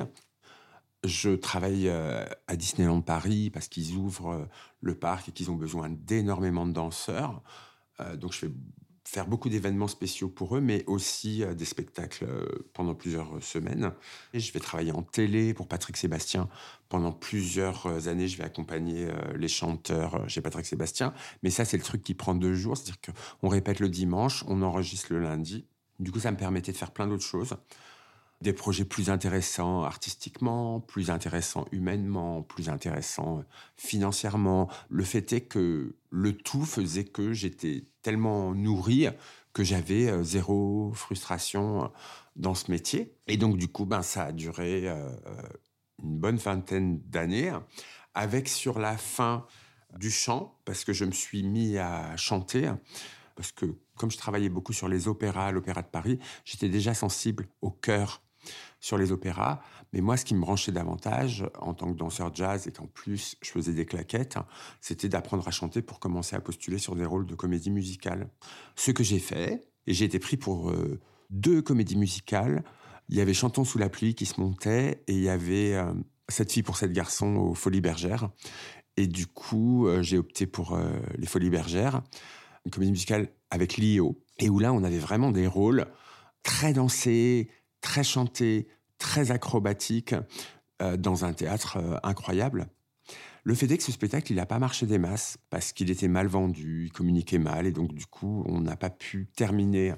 Je 1.03 1.29
travaille 1.36 1.89
euh, 1.89 2.25
à 2.48 2.56
Disneyland 2.56 3.01
Paris 3.01 3.51
parce 3.51 3.67
qu'ils 3.67 3.94
ouvrent 3.98 4.32
euh, 4.32 4.46
le 4.82 4.96
parc 4.96 5.29
et 5.29 5.32
qu'ils 5.32 5.51
ont 5.51 5.56
besoin 5.56 5.91
d'énormément 5.91 6.65
de 6.65 6.74
danseurs. 6.74 7.44
donc 8.15 8.34
je 8.34 8.39
fais 8.39 8.51
faire 9.09 9.25
beaucoup 9.25 9.47
d'événements 9.47 9.87
spéciaux 9.87 10.27
pour 10.27 10.57
eux, 10.57 10.59
mais 10.59 10.83
aussi 10.85 11.43
des 11.55 11.63
spectacles 11.63 12.27
pendant 12.73 12.93
plusieurs 12.93 13.41
semaines. 13.41 13.93
Et 14.33 14.41
je 14.41 14.51
vais 14.51 14.59
travailler 14.59 14.91
en 14.91 15.01
télé 15.01 15.53
pour 15.53 15.69
Patrick 15.69 15.95
Sébastien 15.95 16.49
pendant 16.89 17.13
plusieurs 17.13 18.07
années. 18.09 18.27
Je 18.27 18.37
vais 18.37 18.43
accompagner 18.43 19.07
les 19.35 19.47
chanteurs 19.47 20.29
chez 20.29 20.41
Patrick 20.41 20.65
Sébastien. 20.65 21.13
Mais 21.41 21.49
ça, 21.51 21.63
c'est 21.63 21.77
le 21.77 21.83
truc 21.83 22.03
qui 22.03 22.15
prend 22.15 22.35
deux 22.35 22.53
jours. 22.53 22.75
C'est-à-dire 22.75 22.99
qu'on 23.39 23.47
répète 23.47 23.79
le 23.79 23.87
dimanche, 23.87 24.43
on 24.47 24.61
enregistre 24.61 25.13
le 25.13 25.21
lundi. 25.21 25.65
Du 25.99 26.11
coup, 26.11 26.19
ça 26.19 26.31
me 26.31 26.37
permettait 26.37 26.73
de 26.73 26.77
faire 26.77 26.91
plein 26.91 27.07
d'autres 27.07 27.23
choses 27.23 27.55
des 28.41 28.53
projets 28.53 28.86
plus 28.86 29.10
intéressants 29.10 29.84
artistiquement, 29.84 30.79
plus 30.79 31.10
intéressants 31.10 31.65
humainement, 31.72 32.44
plus 32.44 32.70
intéressants 32.70 33.44
financièrement. 33.75 34.70
Le 34.89 35.03
fait 35.03 35.34
est 35.34 35.41
que 35.41 35.96
le 36.12 36.38
tout 36.38 36.63
faisait 36.63 37.06
que 37.06 37.34
j'étais 37.34 37.86
tellement 38.01 38.53
nourri 38.53 39.08
que 39.53 39.63
j'avais 39.63 40.08
euh, 40.08 40.24
zéro 40.24 40.91
frustration 40.94 41.91
dans 42.36 42.53
ce 42.53 42.70
métier. 42.70 43.15
Et 43.25 43.38
donc, 43.38 43.58
du 43.58 43.67
coup, 43.67 43.86
ben, 43.86 44.03
ça 44.03 44.25
a 44.25 44.32
duré 44.32 44.88
euh, 44.88 45.10
une 46.03 46.20
bonne 46.20 46.38
vingtaine 46.38 47.00
d'années, 47.08 47.51
avec 48.13 48.50
sur 48.50 48.77
la 48.77 48.98
fin 48.98 49.48
du 49.98 50.12
chant, 50.12 50.60
parce 50.63 50.86
que 50.86 50.94
je 50.94 51.06
me 51.06 51.12
suis 51.12 51.41
mis 51.41 51.79
à 51.79 52.15
chanter, 52.17 52.72
parce 53.36 53.51
que 53.51 53.65
comme 53.96 54.12
je 54.12 54.17
travaillais 54.17 54.50
beaucoup 54.50 54.74
sur 54.74 54.88
les 54.88 55.08
opéras, 55.08 55.51
l'Opéra 55.51 55.82
de 55.82 55.88
Paris, 55.88 56.20
j'étais 56.46 56.70
déjà 56.70 56.94
sensible 56.94 57.48
au 57.62 57.72
cœur 57.72 58.22
sur 58.79 58.98
les 58.98 59.12
opéras. 59.12 59.62
Mais 59.93 60.01
moi, 60.01 60.17
ce 60.17 60.25
qui 60.25 60.36
me 60.36 60.41
branchait 60.41 60.72
davantage 60.72 61.46
en 61.60 61.74
tant 61.74 61.91
que 61.91 61.98
danseur 61.98 62.34
jazz 62.34 62.67
et 62.67 62.72
qu'en 62.72 62.88
plus 62.88 63.36
je 63.41 63.50
faisais 63.50 63.74
des 63.74 63.86
claquettes, 63.86 64.38
c'était 64.81 65.10
d'apprendre 65.10 65.48
à 65.48 65.51
chanter 65.51 65.81
pour 65.81 66.00
commencer 66.00 66.36
à 66.36 66.41
postuler 66.41 66.77
sur 66.77 66.96
des 66.96 67.05
rôles 67.05 67.25
de 67.25 67.36
comédie 67.36 67.72
musicale. 67.72 68.29
Ce 68.75 68.91
que 68.91 69.03
j'ai 69.03 69.19
fait, 69.19 69.67
et 69.88 69.93
j'ai 69.93 70.05
été 70.05 70.19
pris 70.19 70.38
pour 70.38 70.69
euh, 70.69 71.00
deux 71.29 71.62
comédies 71.62 71.98
musicales. 71.98 72.63
Il 73.10 73.15
y 73.15 73.22
avait 73.22 73.34
Chantons 73.34 73.63
sous 73.63 73.77
la 73.77 73.89
pluie 73.89 74.15
qui 74.15 74.25
se 74.25 74.39
montait 74.39 75.03
et 75.07 75.13
il 75.13 75.22
y 75.22 75.29
avait 75.29 75.74
euh, 75.74 75.93
Cette 76.29 76.51
fille 76.51 76.63
pour 76.63 76.77
cette 76.77 76.91
garçon 76.91 77.36
aux 77.38 77.53
Folies 77.53 77.81
Bergères. 77.81 78.29
Et 78.98 79.07
du 79.07 79.27
coup, 79.27 79.88
euh, 79.88 80.01
j'ai 80.01 80.17
opté 80.17 80.46
pour 80.46 80.77
les 81.17 81.27
Folies 81.27 81.50
Bergères, 81.50 82.01
une 82.65 82.72
comédie 82.72 82.91
musicale 82.91 83.29
avec 83.50 83.77
Lio, 83.77 84.22
et 84.39 84.50
où 84.50 84.60
là, 84.60 84.74
on 84.74 84.84
avait 84.84 85.00
vraiment 85.00 85.31
des 85.31 85.48
rôles 85.48 85.88
très 86.43 86.74
dansés, 86.74 87.50
très 87.88 88.03
chanté, 88.03 88.67
très 88.98 89.32
acrobatique, 89.32 90.13
euh, 90.82 90.98
dans 90.98 91.24
un 91.24 91.32
théâtre 91.32 91.77
euh, 91.77 91.96
incroyable. 92.03 92.67
Le 93.46 93.56
fait 93.56 93.72
est 93.72 93.77
que 93.77 93.84
ce 93.84 93.94
spectacle, 93.94 94.29
il 94.29 94.36
n'a 94.36 94.46
pas 94.46 94.60
marché 94.60 94.86
des 94.86 94.98
masses 94.98 95.38
parce 95.50 95.72
qu'il 95.72 95.89
était 95.89 96.10
mal 96.10 96.27
vendu, 96.27 96.84
il 96.88 96.91
communiquait 96.91 97.38
mal 97.38 97.65
et 97.65 97.72
donc 97.72 97.94
du 97.94 98.06
coup, 98.06 98.44
on 98.46 98.60
n'a 98.60 98.75
pas 98.75 98.89
pu 98.89 99.29
terminer 99.38 99.94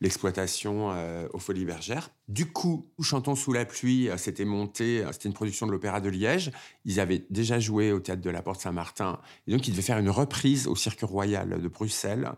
l'exploitation 0.00 0.90
euh, 0.92 1.28
aux 1.34 1.38
Folies 1.38 1.66
Bergères. 1.66 2.08
Du 2.28 2.46
coup, 2.46 2.88
Chantons 3.02 3.34
sous 3.34 3.52
la 3.52 3.66
pluie, 3.66 4.08
c'était 4.16 4.46
monté, 4.46 5.04
c'était 5.12 5.28
une 5.28 5.34
production 5.34 5.66
de 5.66 5.72
l'Opéra 5.72 6.00
de 6.00 6.08
Liège. 6.08 6.50
Ils 6.86 6.98
avaient 6.98 7.26
déjà 7.28 7.60
joué 7.60 7.92
au 7.92 8.00
théâtre 8.00 8.22
de 8.22 8.30
la 8.30 8.40
Porte 8.40 8.62
Saint-Martin 8.62 9.20
et 9.46 9.52
donc 9.52 9.68
ils 9.68 9.72
devaient 9.72 9.82
faire 9.82 9.98
une 9.98 10.08
reprise 10.08 10.66
au 10.66 10.76
Cirque 10.76 11.02
Royal 11.02 11.60
de 11.60 11.68
Bruxelles. 11.68 12.32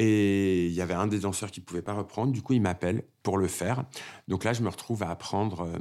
Et 0.00 0.66
il 0.66 0.72
y 0.72 0.80
avait 0.80 0.94
un 0.94 1.08
des 1.08 1.18
danseurs 1.18 1.50
qui 1.50 1.58
ne 1.58 1.64
pouvait 1.64 1.82
pas 1.82 1.92
reprendre. 1.92 2.32
Du 2.32 2.40
coup, 2.40 2.52
il 2.52 2.62
m'appelle 2.62 3.02
pour 3.24 3.36
le 3.36 3.48
faire. 3.48 3.84
Donc 4.28 4.44
là, 4.44 4.52
je 4.52 4.62
me 4.62 4.68
retrouve 4.68 5.02
à 5.02 5.10
apprendre 5.10 5.62
euh, 5.62 5.78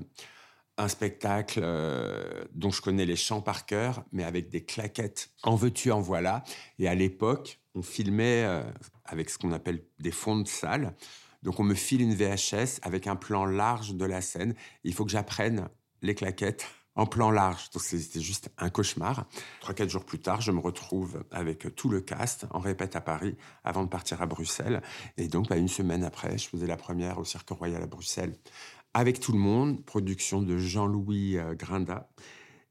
un 0.78 0.88
spectacle 0.88 1.60
euh, 1.62 2.44
dont 2.56 2.72
je 2.72 2.82
connais 2.82 3.06
les 3.06 3.16
chants 3.16 3.42
par 3.42 3.68
cœur, 3.68 4.04
mais 4.12 4.24
avec 4.24 4.50
des 4.50 4.66
claquettes 4.66 5.30
en 5.44 5.56
veux-tu, 5.56 5.92
en 5.92 6.02
voilà. 6.02 6.44
Et 6.80 6.88
à 6.88 6.96
l'époque, 6.96 7.60
on 7.76 7.84
filmait 7.84 8.44
euh, 8.44 8.64
avec 9.06 9.30
ce 9.30 9.38
qu'on 9.38 9.52
appelle 9.52 9.84
des 10.00 10.10
fonds 10.10 10.40
de 10.40 10.48
salle. 10.48 10.96
Donc 11.44 11.60
on 11.60 11.64
me 11.64 11.76
file 11.76 12.02
une 12.02 12.16
VHS 12.16 12.80
avec 12.82 13.06
un 13.06 13.16
plan 13.16 13.46
large 13.46 13.94
de 13.94 14.06
la 14.06 14.22
scène. 14.22 14.56
Il 14.84 14.96
faut 14.96 15.06
que 15.06 15.12
j'apprenne 15.12 15.70
les 16.02 16.16
claquettes 16.16 16.66
en 16.98 17.06
plan 17.06 17.32
large. 17.32 17.70
Donc 17.72 17.84
c'était 17.84 18.20
juste 18.20 18.50
un 18.58 18.70
cauchemar. 18.70 19.26
Trois, 19.62 19.74
quatre 19.74 19.90
jours 19.90 20.04
plus 20.04 20.20
tard, 20.20 20.42
je 20.42 20.52
me 20.52 20.60
retrouve 20.60 21.24
avec 21.32 21.74
tout 21.76 21.90
le 21.90 22.02
cast 22.02 22.46
en 22.52 22.60
répète 22.60 22.96
à 22.96 23.02
Paris 23.02 23.38
avant 23.64 23.84
de 23.84 23.90
partir 23.90 24.22
à 24.22 24.26
Bruxelles. 24.26 24.82
Et 25.16 25.28
donc, 25.28 25.48
bah, 25.48 25.58
une 25.58 25.70
semaine 25.70 26.04
après, 26.04 26.38
je 26.38 26.50
faisais 26.50 26.68
la 26.68 26.78
première 26.78 27.20
au 27.20 27.24
Cirque 27.24 27.50
Royal 27.50 27.82
à 27.82 27.88
Bruxelles 27.88 28.34
avec 28.94 29.20
tout 29.20 29.32
le 29.32 29.38
monde, 29.38 29.86
production 29.86 30.42
de 30.42 30.58
Jean-Louis 30.58 31.38
euh, 31.38 31.54
Grinda. 31.54 32.10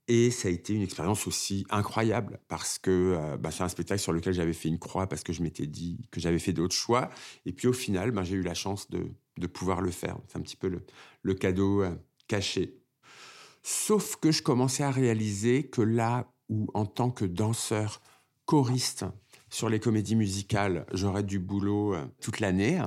Et 0.09 0.31
ça 0.31 0.49
a 0.49 0.51
été 0.51 0.73
une 0.73 0.83
expérience 0.83 1.27
aussi 1.27 1.67
incroyable 1.71 2.39
parce 2.49 2.79
que 2.79 2.91
euh, 2.91 3.37
bah, 3.37 3.51
c'est 3.51 3.65
un 3.65 3.69
spectacle 3.69 4.01
sur 4.01 4.13
lequel 4.13 4.35
j'avais 4.35 4.53
fait 4.53 4.69
une 4.69 4.79
croix 4.79 5.09
parce 5.09 5.23
que 5.23 5.33
je 5.33 5.43
m'étais 5.43 5.67
dit 5.67 5.99
que 6.11 6.21
j'avais 6.21 6.39
fait 6.39 6.53
d'autres 6.53 6.75
choix. 6.75 7.11
Et 7.45 7.53
puis 7.53 7.67
au 7.67 7.73
final, 7.73 8.13
bah, 8.13 8.23
j'ai 8.23 8.37
eu 8.37 8.43
la 8.43 8.55
chance 8.55 8.89
de, 8.91 9.09
pouvoir 9.47 9.81
le 9.81 9.91
faire. 9.91 10.19
C'est 10.29 10.39
un 10.39 10.43
petit 10.43 10.57
peu 10.57 10.69
le, 11.23 11.35
cadeau 11.35 11.83
euh, 11.83 11.95
caché. 12.29 12.77
Sauf 13.69 14.15
que 14.15 14.31
je 14.31 14.45
commençais 14.45 14.85
à 14.85 14.93
réaliser 14.93 15.65
que 15.67 15.83
là 15.83 16.33
où, 16.49 16.69
en 16.73 16.87
tant 16.87 17.11
que 17.11 17.25
danseur 17.25 18.01
choriste 18.45 19.05
sur 19.51 19.69
les 19.69 19.81
comédies 19.81 20.15
musicales, 20.15 20.87
j'aurais 20.93 21.25
du 21.25 21.41
boulot 21.41 21.95
euh, 21.95 22.07
toute 22.21 22.39
l'année, 22.39 22.81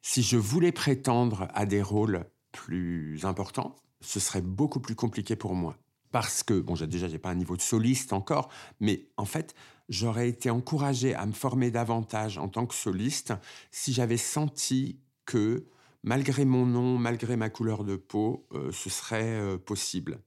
si 0.00 0.22
je 0.22 0.38
voulais 0.38 0.72
prétendre 0.72 1.48
à 1.52 1.66
des 1.66 1.82
rôles 1.82 2.24
plus 2.52 3.26
importants, 3.26 3.76
ce 4.00 4.18
serait 4.18 4.40
beaucoup 4.40 4.80
plus 4.80 4.94
compliqué 4.94 5.36
pour 5.36 5.54
moi. 5.54 5.76
Parce 6.10 6.42
que, 6.42 6.58
bon, 6.58 6.72
déjà, 6.72 7.06
j'ai 7.06 7.18
pas 7.18 7.28
un 7.28 7.34
niveau 7.34 7.58
de 7.58 7.60
soliste 7.60 8.14
encore, 8.14 8.48
mais 8.80 9.10
en 9.18 9.26
fait, 9.26 9.54
j'aurais 9.90 10.30
été 10.30 10.48
encouragé 10.48 11.14
à 11.14 11.26
me 11.26 11.32
former 11.32 11.70
davantage 11.70 12.38
en 12.38 12.48
tant 12.48 12.64
que 12.64 12.74
soliste 12.74 13.34
si 13.70 13.92
j'avais 13.92 14.16
senti 14.16 15.00
que 15.26 15.66
malgré 16.02 16.44
mon 16.44 16.66
nom, 16.66 16.98
malgré 16.98 17.36
ma 17.36 17.50
couleur 17.50 17.84
de 17.84 17.96
peau, 17.96 18.46
euh, 18.52 18.70
ce 18.72 18.90
serait 18.90 19.38
euh, 19.38 19.58
possible. 19.58 20.20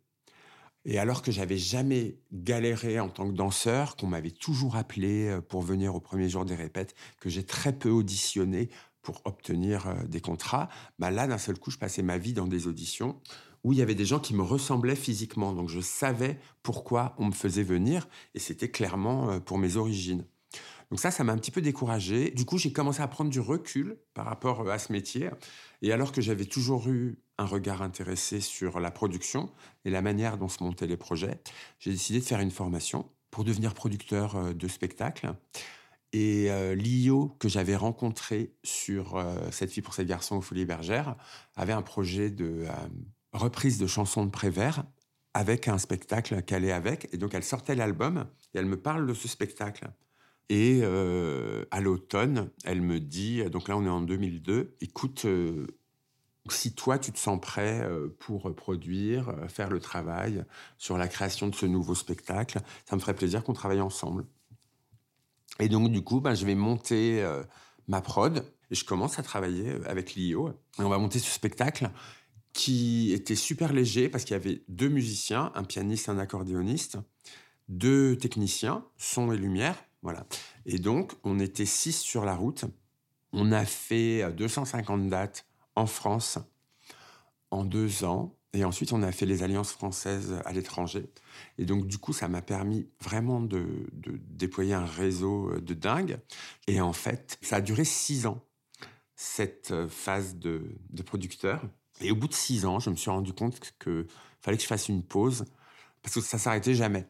Et 0.83 0.97
alors 0.97 1.21
que 1.21 1.31
j'avais 1.31 1.57
jamais 1.57 2.17
galéré 2.31 2.99
en 2.99 3.09
tant 3.09 3.27
que 3.27 3.35
danseur, 3.35 3.95
qu'on 3.95 4.07
m'avait 4.07 4.31
toujours 4.31 4.75
appelé 4.75 5.27
euh, 5.27 5.41
pour 5.41 5.61
venir 5.61 5.95
au 5.95 5.99
premier 5.99 6.27
jour 6.27 6.45
des 6.45 6.55
répètes, 6.55 6.95
que 7.19 7.29
j'ai 7.29 7.43
très 7.43 7.73
peu 7.73 7.89
auditionné 7.89 8.69
pour 9.01 9.21
obtenir 9.25 9.95
des 10.07 10.21
contrats, 10.21 10.69
bah 10.99 11.09
là, 11.09 11.25
d'un 11.25 11.39
seul 11.39 11.57
coup, 11.57 11.71
je 11.71 11.79
passais 11.79 12.03
ma 12.03 12.19
vie 12.19 12.33
dans 12.33 12.45
des 12.45 12.67
auditions 12.67 13.19
où 13.63 13.73
il 13.73 13.79
y 13.79 13.81
avait 13.81 13.95
des 13.95 14.05
gens 14.05 14.19
qui 14.19 14.35
me 14.35 14.43
ressemblaient 14.43 14.95
physiquement. 14.95 15.53
Donc 15.53 15.69
je 15.69 15.79
savais 15.79 16.39
pourquoi 16.61 17.15
on 17.17 17.25
me 17.25 17.31
faisait 17.31 17.63
venir, 17.63 18.07
et 18.35 18.39
c'était 18.39 18.69
clairement 18.69 19.39
pour 19.39 19.57
mes 19.57 19.75
origines. 19.75 20.25
Donc 20.91 21.00
ça, 21.00 21.10
ça 21.10 21.24
m'a 21.24 21.31
un 21.31 21.38
petit 21.38 21.51
peu 21.51 21.62
découragé. 21.62 22.31
Du 22.31 22.43
coup, 22.43 22.57
j'ai 22.57 22.74
commencé 22.74 23.01
à 23.01 23.07
prendre 23.07 23.29
du 23.29 23.39
recul 23.39 23.98
par 24.13 24.25
rapport 24.25 24.62
euh, 24.62 24.71
à 24.71 24.77
ce 24.77 24.91
métier. 24.91 25.29
Et 25.81 25.93
alors 25.93 26.12
que 26.12 26.19
j'avais 26.19 26.45
toujours 26.45 26.89
eu 26.89 27.17
un 27.38 27.45
regard 27.45 27.81
intéressé 27.81 28.41
sur 28.41 28.81
la 28.81 28.91
production 28.91 29.50
et 29.86 29.89
la 29.89 30.01
manière 30.01 30.38
dont 30.38 30.50
se 30.50 30.62
montaient 30.62 30.88
les 30.88 30.98
projets, 30.98 31.41
j'ai 31.79 31.91
décidé 31.91 32.19
de 32.19 32.25
faire 32.25 32.41
une 32.41 32.51
formation 32.51 33.10
pour 33.31 33.45
devenir 33.45 33.74
producteur 33.74 34.36
euh, 34.36 34.53
de 34.53 34.67
spectacles. 34.67 35.33
Et 36.12 36.51
euh, 36.51 36.75
l'IO 36.75 37.38
que 37.39 37.48
j'avais 37.48 37.77
rencontré 37.77 38.53
sur 38.65 39.25
Cette 39.50 39.71
fille 39.71 39.81
pour 39.81 39.93
cette 39.93 40.07
garçon 40.07 40.36
aux 40.36 40.41
Folies 40.41 40.65
Bergères 40.65 41.15
avait 41.55 41.71
un 41.71 41.81
projet 41.81 42.29
de 42.29 42.65
reprise 43.31 43.77
de 43.77 43.88
chansons 43.88 44.25
de 44.25 44.29
Prévert 44.29 44.83
avec 45.33 45.69
un 45.69 45.77
spectacle 45.77 46.41
qu'elle 46.41 46.65
est 46.65 46.74
avec. 46.74 47.07
Et 47.13 47.17
donc 47.17 47.33
elle 47.33 47.45
sortait 47.45 47.75
l'album 47.75 48.27
et 48.53 48.60
elle 48.60 48.65
me 48.65 48.75
parle 48.75 49.07
de 49.07 49.13
ce 49.13 49.29
spectacle. 49.29 49.89
Et 50.51 50.81
euh, 50.84 51.63
à 51.72 51.79
l'automne, 51.79 52.50
elle 52.65 52.81
me 52.81 53.00
dit, 53.00 53.41
donc 53.46 53.70
là 53.70 53.77
on 53.77 53.86
est 53.86 53.89
en 53.89 54.01
2002, 54.01 54.75
écoute, 54.81 55.24
euh, 55.24 55.65
si 56.50 56.75
toi 56.75 57.00
tu 57.00 57.13
te 57.13 57.17
sens 57.17 57.39
prêt 57.39 57.79
euh, 57.84 58.10
pour 58.20 58.53
produire, 58.53 59.34
faire 59.48 59.70
le 59.70 59.79
travail 59.79 60.43
sur 60.77 60.98
la 60.98 61.08
création 61.08 61.48
de 61.48 61.55
ce 61.55 61.65
nouveau 61.65 61.96
spectacle, 61.96 62.60
ça 62.86 62.98
me 62.98 63.01
ferait 63.01 63.13
plaisir 63.13 63.46
qu'on 63.46 63.53
travaille 63.53 63.79
ensemble. 63.79 64.25
Et 65.62 65.70
donc 65.70 65.89
du 65.89 66.03
coup, 66.03 66.20
ben, 66.20 66.34
je 66.34 66.46
vais 66.46 66.55
monter 66.55 67.25
ma 67.88 68.01
prod 68.01 68.43
et 68.72 68.75
je 68.75 68.84
commence 68.84 69.20
à 69.20 69.24
travailler 69.24 69.77
avec 69.86 70.15
l'IO. 70.15 70.51
On 70.79 70.89
va 70.89 70.98
monter 70.98 71.20
ce 71.20 71.31
spectacle 71.31 71.89
qui 72.51 73.13
était 73.13 73.36
super 73.36 73.72
léger 73.72 74.10
parce 74.10 74.25
qu'il 74.25 74.34
y 74.34 74.39
avait 74.39 74.63
deux 74.67 74.89
musiciens, 74.89 75.53
un 75.55 75.63
pianiste, 75.63 76.10
un 76.10 76.20
accordéoniste, 76.20 76.98
deux 77.70 78.17
techniciens, 78.17 78.84
son 78.98 79.31
et 79.31 79.38
lumière, 79.38 79.81
voilà. 80.01 80.25
Et 80.65 80.79
donc, 80.79 81.13
on 81.24 81.39
était 81.39 81.65
six 81.65 81.98
sur 82.00 82.25
la 82.25 82.36
route. 82.36 82.65
On 83.34 83.51
a 83.51 83.65
fait 83.65 84.31
250 84.34 85.01
euh, 85.01 85.10
dates 85.10 85.46
en 85.75 85.86
France 85.86 86.39
en 87.51 87.63
deux 87.63 88.03
ans. 88.03 88.36
Et 88.53 88.65
ensuite, 88.65 88.91
on 88.91 89.01
a 89.01 89.12
fait 89.13 89.25
les 89.25 89.43
alliances 89.43 89.72
françaises 89.72 90.41
à 90.43 90.51
l'étranger. 90.51 91.10
Et 91.58 91.65
donc, 91.65 91.88
du 91.88 91.98
coup, 91.98 92.12
ça 92.12 92.27
m'a 92.27 92.41
permis 92.41 92.89
vraiment 93.00 93.39
de, 93.39 93.88
déployer 93.93 94.74
un 94.74 94.86
réseau 94.86 95.51
euh, 95.51 95.62
de 95.62 95.74
dingue. 95.74 96.20
Et 96.67 96.81
en 96.81 96.93
fait, 96.93 97.38
ça 97.41 97.58
a 97.58 97.62
duré 97.62 97.86
six 97.86 98.25
ans, 98.25 98.43
cette 99.15 99.72
euh, 99.72 99.88
phase 99.88 100.36
de, 100.36 100.75
de 100.89 101.03
producteur. 101.03 101.63
Et 102.01 102.12
au 102.12 102.15
bout 102.15 102.27
de 102.27 102.34
six 102.34 102.65
ans, 102.65 102.79
je 102.79 102.89
me 102.89 102.96
suis 102.96 103.12
rendu 103.12 103.31
compte 103.34 103.60
qu'il 103.79 104.08
fallait 104.41 104.58
que 104.58 104.63
je 104.63 104.67
fasse 104.67 104.89
une 104.89 105.03
pause 105.03 105.46
parce 106.01 106.15
que 106.15 106.22
ça 106.22 106.38
s'arrêtait 106.38 106.74
jamais. 106.74 107.08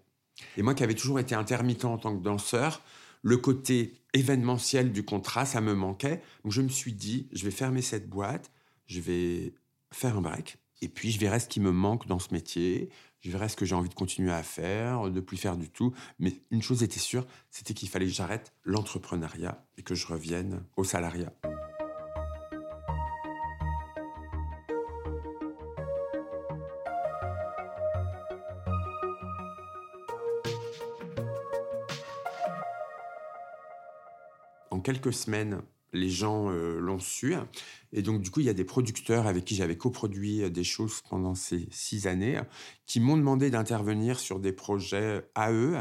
Et 0.57 0.61
moi 0.61 0.73
qui 0.73 0.83
avais 0.83 0.95
toujours 0.95 1.19
été 1.19 1.35
intermittent 1.35 1.85
en 1.85 1.97
tant 1.97 2.15
que 2.15 2.23
danseur, 2.23 2.81
le 3.21 3.37
côté 3.37 3.93
événementiel 4.13 4.91
du 4.91 5.03
contrat, 5.03 5.45
ça 5.45 5.61
me 5.61 5.73
manquait. 5.73 6.21
Donc 6.43 6.51
je 6.51 6.61
me 6.61 6.69
suis 6.69 6.93
dit, 6.93 7.27
je 7.31 7.43
vais 7.43 7.51
fermer 7.51 7.81
cette 7.81 8.09
boîte, 8.09 8.51
je 8.87 8.99
vais 8.99 9.53
faire 9.91 10.17
un 10.17 10.21
break, 10.21 10.57
et 10.81 10.87
puis 10.87 11.11
je 11.11 11.19
verrai 11.19 11.39
ce 11.39 11.47
qui 11.47 11.59
me 11.59 11.71
manque 11.71 12.07
dans 12.07 12.19
ce 12.19 12.33
métier, 12.33 12.89
je 13.21 13.29
verrai 13.29 13.49
ce 13.49 13.55
que 13.55 13.65
j'ai 13.65 13.75
envie 13.75 13.89
de 13.89 13.93
continuer 13.93 14.31
à 14.31 14.43
faire, 14.43 15.09
de 15.09 15.19
plus 15.19 15.37
faire 15.37 15.55
du 15.55 15.69
tout. 15.69 15.93
Mais 16.19 16.33
une 16.49 16.63
chose 16.63 16.81
était 16.81 16.99
sûre, 16.99 17.25
c'était 17.51 17.73
qu'il 17.73 17.89
fallait 17.89 18.07
que 18.07 18.11
j'arrête 18.11 18.53
l'entrepreneuriat 18.63 19.63
et 19.77 19.83
que 19.83 19.93
je 19.93 20.07
revienne 20.07 20.63
au 20.75 20.83
salariat. 20.83 21.31
Quelques 34.81 35.13
semaines, 35.13 35.61
les 35.93 36.09
gens 36.09 36.49
euh, 36.49 36.79
l'ont 36.79 36.99
su. 36.99 37.35
Et 37.91 38.01
donc, 38.01 38.21
du 38.21 38.29
coup, 38.31 38.39
il 38.39 38.45
y 38.45 38.49
a 38.49 38.53
des 38.53 38.63
producteurs 38.63 39.27
avec 39.27 39.45
qui 39.45 39.55
j'avais 39.55 39.77
coproduit 39.77 40.43
euh, 40.43 40.49
des 40.49 40.63
choses 40.63 41.01
pendant 41.09 41.35
ces 41.35 41.67
six 41.71 42.07
années 42.07 42.39
qui 42.85 42.99
m'ont 42.99 43.17
demandé 43.17 43.49
d'intervenir 43.49 44.19
sur 44.19 44.39
des 44.39 44.53
projets 44.53 45.25
à 45.35 45.51
eux, 45.51 45.77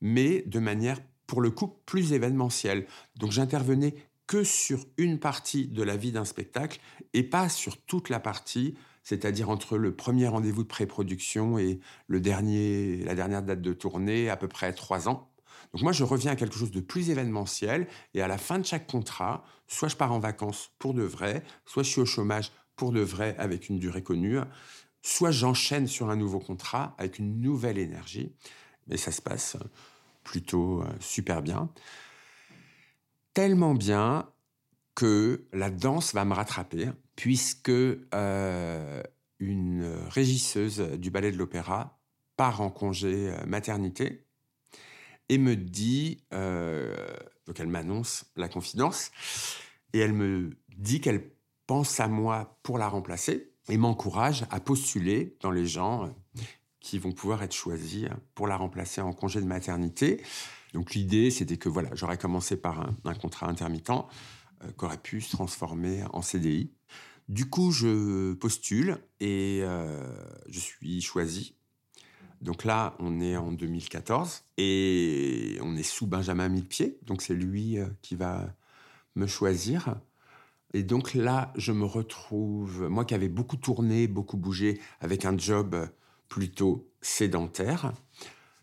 mais 0.00 0.42
de 0.46 0.58
manière, 0.58 1.00
pour 1.26 1.40
le 1.40 1.50
coup, 1.50 1.68
plus 1.86 2.12
événementielle. 2.12 2.86
Donc, 3.16 3.32
j'intervenais 3.32 3.94
que 4.26 4.42
sur 4.42 4.84
une 4.96 5.18
partie 5.18 5.68
de 5.68 5.82
la 5.82 5.96
vie 5.96 6.12
d'un 6.12 6.24
spectacle 6.24 6.80
et 7.14 7.22
pas 7.22 7.48
sur 7.48 7.76
toute 7.76 8.08
la 8.08 8.18
partie, 8.18 8.74
c'est-à-dire 9.04 9.50
entre 9.50 9.78
le 9.78 9.94
premier 9.94 10.26
rendez-vous 10.26 10.64
de 10.64 10.68
pré-production 10.68 11.58
et 11.58 11.78
le 12.08 12.20
dernier, 12.20 13.04
la 13.04 13.14
dernière 13.14 13.42
date 13.42 13.62
de 13.62 13.72
tournée, 13.72 14.28
à 14.28 14.36
peu 14.36 14.48
près 14.48 14.72
trois 14.72 15.08
ans. 15.08 15.30
Donc 15.72 15.82
moi, 15.82 15.92
je 15.92 16.04
reviens 16.04 16.32
à 16.32 16.36
quelque 16.36 16.56
chose 16.56 16.70
de 16.70 16.80
plus 16.80 17.10
événementiel 17.10 17.86
et 18.14 18.22
à 18.22 18.28
la 18.28 18.38
fin 18.38 18.58
de 18.58 18.64
chaque 18.64 18.86
contrat, 18.86 19.44
soit 19.66 19.88
je 19.88 19.96
pars 19.96 20.12
en 20.12 20.18
vacances 20.18 20.70
pour 20.78 20.94
de 20.94 21.02
vrai, 21.02 21.42
soit 21.64 21.82
je 21.82 21.90
suis 21.90 22.00
au 22.00 22.06
chômage 22.06 22.52
pour 22.76 22.92
de 22.92 23.00
vrai 23.00 23.34
avec 23.38 23.68
une 23.68 23.78
durée 23.78 24.02
connue, 24.02 24.38
soit 25.02 25.30
j'enchaîne 25.30 25.86
sur 25.86 26.10
un 26.10 26.16
nouveau 26.16 26.38
contrat 26.38 26.94
avec 26.98 27.18
une 27.18 27.40
nouvelle 27.40 27.78
énergie. 27.78 28.32
Mais 28.86 28.96
ça 28.96 29.12
se 29.12 29.22
passe 29.22 29.56
plutôt 30.22 30.82
euh, 30.82 30.86
super 31.00 31.42
bien. 31.42 31.70
Tellement 33.32 33.74
bien 33.74 34.28
que 34.94 35.46
la 35.52 35.70
danse 35.70 36.14
va 36.14 36.24
me 36.24 36.34
rattraper, 36.34 36.90
puisque 37.16 37.68
euh, 37.68 39.02
une 39.38 39.84
régisseuse 40.08 40.80
du 40.80 41.10
ballet 41.10 41.30
de 41.30 41.36
l'opéra 41.36 41.98
part 42.36 42.60
en 42.60 42.70
congé 42.70 43.30
euh, 43.30 43.46
maternité 43.46 44.25
et 45.28 45.38
me 45.38 45.56
dit, 45.56 46.24
euh, 46.32 46.94
donc 47.46 47.58
elle 47.60 47.68
m'annonce 47.68 48.26
la 48.36 48.48
confidence, 48.48 49.10
et 49.92 49.98
elle 49.98 50.12
me 50.12 50.50
dit 50.76 51.00
qu'elle 51.00 51.30
pense 51.66 52.00
à 52.00 52.08
moi 52.08 52.58
pour 52.62 52.78
la 52.78 52.88
remplacer 52.88 53.52
et 53.68 53.76
m'encourage 53.76 54.46
à 54.50 54.60
postuler 54.60 55.36
dans 55.40 55.50
les 55.50 55.66
gens 55.66 56.14
qui 56.80 56.98
vont 56.98 57.12
pouvoir 57.12 57.42
être 57.42 57.54
choisis 57.54 58.06
pour 58.34 58.46
la 58.46 58.56
remplacer 58.56 59.00
en 59.00 59.12
congé 59.12 59.40
de 59.40 59.46
maternité. 59.46 60.22
Donc 60.72 60.94
l'idée, 60.94 61.30
c'était 61.30 61.56
que 61.56 61.68
voilà, 61.68 61.90
j'aurais 61.94 62.18
commencé 62.18 62.56
par 62.56 62.94
un, 63.04 63.14
contrat 63.14 63.48
intermittent 63.48 63.90
euh, 63.90 64.70
qui 64.78 64.84
aurait 64.84 64.98
pu 64.98 65.20
se 65.20 65.32
transformer 65.32 66.04
en 66.12 66.22
CDI. 66.22 66.70
Du 67.28 67.50
coup, 67.50 67.72
je 67.72 68.34
postule 68.34 68.98
et 69.18 69.60
euh, 69.62 70.00
je 70.48 70.60
suis 70.60 71.00
choisi 71.00 71.55
donc 72.40 72.64
là, 72.64 72.94
on 72.98 73.20
est 73.20 73.36
en 73.36 73.52
2014 73.52 74.44
et 74.58 75.58
on 75.62 75.76
est 75.76 75.82
sous 75.82 76.06
Benjamin 76.06 76.48
Millepied. 76.48 76.98
Donc 77.02 77.22
c'est 77.22 77.34
lui 77.34 77.78
euh, 77.78 77.86
qui 78.02 78.16
va 78.16 78.54
me 79.14 79.26
choisir. 79.26 79.96
Et 80.74 80.82
donc 80.82 81.14
là, 81.14 81.52
je 81.56 81.72
me 81.72 81.84
retrouve, 81.84 82.88
moi 82.88 83.04
qui 83.04 83.14
avais 83.14 83.28
beaucoup 83.28 83.56
tourné, 83.56 84.08
beaucoup 84.08 84.36
bougé, 84.36 84.80
avec 85.00 85.24
un 85.24 85.36
job 85.38 85.88
plutôt 86.28 86.90
sédentaire, 87.00 87.92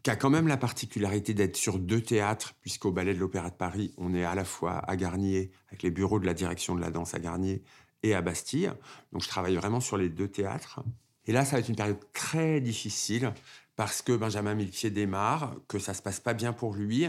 qui 0.03 0.11
a 0.11 0.15
quand 0.15 0.29
même 0.29 0.47
la 0.47 0.57
particularité 0.57 1.33
d'être 1.33 1.55
sur 1.55 1.79
deux 1.79 2.01
théâtres, 2.01 2.53
puisqu'au 2.61 2.91
Ballet 2.91 3.13
de 3.13 3.19
l'Opéra 3.19 3.49
de 3.49 3.55
Paris, 3.55 3.93
on 3.97 4.13
est 4.13 4.25
à 4.25 4.35
la 4.35 4.43
fois 4.43 4.79
à 4.79 4.95
Garnier, 4.95 5.51
avec 5.69 5.81
les 5.81 5.91
bureaux 5.91 6.19
de 6.19 6.25
la 6.25 6.33
direction 6.33 6.75
de 6.75 6.81
la 6.81 6.91
danse 6.91 7.13
à 7.13 7.19
Garnier, 7.19 7.63
et 8.03 8.13
à 8.13 8.21
Bastille. 8.21 8.71
Donc 9.13 9.23
je 9.23 9.29
travaille 9.29 9.55
vraiment 9.55 9.79
sur 9.79 9.97
les 9.97 10.09
deux 10.09 10.27
théâtres. 10.27 10.81
Et 11.25 11.31
là, 11.31 11.45
ça 11.45 11.55
va 11.55 11.59
être 11.59 11.69
une 11.69 11.75
période 11.75 11.99
très 12.11 12.59
difficile 12.59 13.33
parce 13.75 14.01
que 14.01 14.13
Benjamin 14.13 14.55
Millepied 14.55 14.91
démarre, 14.91 15.55
que 15.67 15.79
ça 15.79 15.93
se 15.93 16.01
passe 16.01 16.19
pas 16.19 16.33
bien 16.33 16.53
pour 16.53 16.73
lui, 16.73 17.07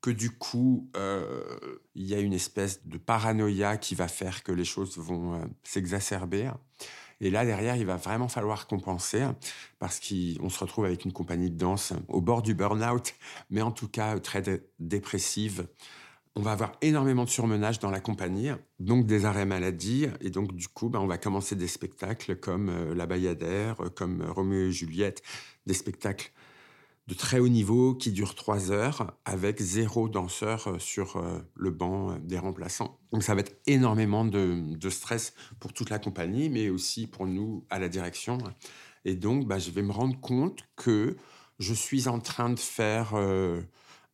que 0.00 0.10
du 0.10 0.30
coup, 0.30 0.90
euh, 0.96 1.42
il 1.94 2.06
y 2.06 2.14
a 2.14 2.20
une 2.20 2.34
espèce 2.34 2.86
de 2.86 2.98
paranoïa 2.98 3.78
qui 3.78 3.94
va 3.94 4.08
faire 4.08 4.42
que 4.42 4.52
les 4.52 4.64
choses 4.64 4.98
vont 4.98 5.34
euh, 5.34 5.44
s'exacerber. 5.62 6.50
Et 7.20 7.30
là, 7.30 7.46
derrière, 7.46 7.76
il 7.76 7.86
va 7.86 7.96
vraiment 7.96 8.28
falloir 8.28 8.66
compenser 8.66 9.26
parce 9.78 10.00
qu'on 10.00 10.50
se 10.50 10.58
retrouve 10.58 10.84
avec 10.84 11.04
une 11.06 11.12
compagnie 11.12 11.50
de 11.50 11.56
danse 11.56 11.94
au 12.08 12.20
bord 12.20 12.42
du 12.42 12.54
burn-out, 12.54 13.14
mais 13.48 13.62
en 13.62 13.70
tout 13.70 13.88
cas 13.88 14.18
très 14.18 14.42
dépressive, 14.78 15.66
on 16.36 16.42
va 16.42 16.52
avoir 16.52 16.72
énormément 16.82 17.24
de 17.24 17.28
surmenage 17.28 17.78
dans 17.78 17.90
la 17.90 18.00
compagnie, 18.00 18.50
donc 18.80 19.06
des 19.06 19.24
arrêts 19.24 19.46
maladie. 19.46 20.08
Et 20.20 20.30
donc, 20.30 20.52
du 20.54 20.66
coup, 20.66 20.88
ben, 20.88 20.98
on 20.98 21.06
va 21.06 21.16
commencer 21.16 21.54
des 21.54 21.68
spectacles 21.68 22.36
comme 22.36 22.70
euh, 22.70 22.94
La 22.94 23.06
Bayadère, 23.06 23.80
euh, 23.80 23.88
comme 23.88 24.22
euh, 24.22 24.32
Roméo 24.32 24.66
et 24.66 24.72
Juliette, 24.72 25.22
des 25.66 25.74
spectacles 25.74 26.32
de 27.06 27.14
très 27.14 27.38
haut 27.38 27.48
niveau 27.48 27.94
qui 27.94 28.12
durent 28.12 28.34
trois 28.34 28.70
heures 28.70 29.14
avec 29.26 29.60
zéro 29.60 30.08
danseur 30.08 30.76
sur 30.80 31.22
le 31.54 31.70
banc 31.70 32.18
des 32.18 32.38
remplaçants. 32.38 32.98
Donc, 33.12 33.22
ça 33.22 33.34
va 33.34 33.40
être 33.40 33.60
énormément 33.66 34.24
de, 34.24 34.88
stress 34.88 35.34
pour 35.60 35.74
toute 35.74 35.90
la 35.90 35.98
compagnie, 35.98 36.48
mais 36.48 36.70
aussi 36.70 37.06
pour 37.06 37.26
nous 37.26 37.66
à 37.68 37.78
la 37.78 37.90
direction. 37.90 38.38
Et 39.04 39.16
donc, 39.16 39.46
ben, 39.46 39.58
je 39.58 39.70
vais 39.70 39.82
me 39.82 39.92
rendre 39.92 40.18
compte 40.18 40.60
que 40.76 41.18
je 41.58 41.74
suis 41.74 42.08
en 42.08 42.20
train 42.20 42.48
de 42.48 42.58
faire 42.58 43.14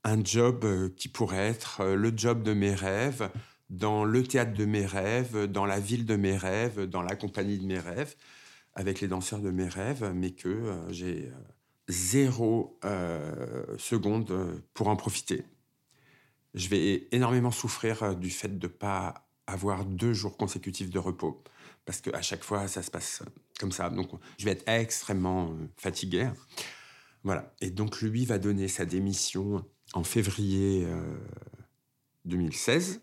un 0.04 0.24
job 0.24 0.64
euh, 0.64 0.88
qui 0.96 1.08
pourrait 1.08 1.48
être 1.48 1.80
euh, 1.80 1.94
le 1.94 2.12
job 2.14 2.42
de 2.42 2.52
mes 2.52 2.74
rêves, 2.74 3.30
dans 3.68 4.04
le 4.04 4.22
théâtre 4.22 4.54
de 4.54 4.64
mes 4.64 4.84
rêves, 4.84 5.46
dans 5.46 5.66
la 5.66 5.78
ville 5.78 6.04
de 6.04 6.16
mes 6.16 6.36
rêves, 6.36 6.86
dans 6.86 7.02
la 7.02 7.14
compagnie 7.14 7.58
de 7.58 7.66
mes 7.66 7.78
rêves, 7.78 8.16
avec 8.74 9.00
les 9.00 9.08
danseurs 9.08 9.40
de 9.40 9.50
mes 9.50 9.68
rêves, 9.68 10.12
mais 10.14 10.30
que 10.30 10.48
euh, 10.48 10.92
j'ai 10.92 11.32
zéro 11.88 12.78
seconde 13.78 14.62
pour 14.74 14.86
en 14.86 14.94
profiter. 14.94 15.42
Je 16.54 16.68
vais 16.68 17.08
énormément 17.10 17.50
souffrir 17.50 18.14
du 18.14 18.30
fait 18.30 18.60
de 18.60 18.68
ne 18.68 18.72
pas 18.72 19.28
avoir 19.48 19.84
deux 19.84 20.12
jours 20.12 20.36
consécutifs 20.36 20.90
de 20.90 21.00
repos, 21.00 21.42
parce 21.84 22.00
qu'à 22.00 22.22
chaque 22.22 22.44
fois, 22.44 22.68
ça 22.68 22.82
se 22.82 22.92
passe 22.92 23.24
comme 23.58 23.72
ça. 23.72 23.90
Donc, 23.90 24.08
je 24.38 24.44
vais 24.44 24.52
être 24.52 24.68
extrêmement 24.68 25.52
fatigué. 25.76 26.30
Voilà. 27.24 27.52
Et 27.60 27.70
donc, 27.70 28.00
lui 28.02 28.24
va 28.24 28.38
donner 28.38 28.68
sa 28.68 28.84
démission 28.84 29.64
en 29.92 30.04
février 30.04 30.86
2016. 32.24 33.00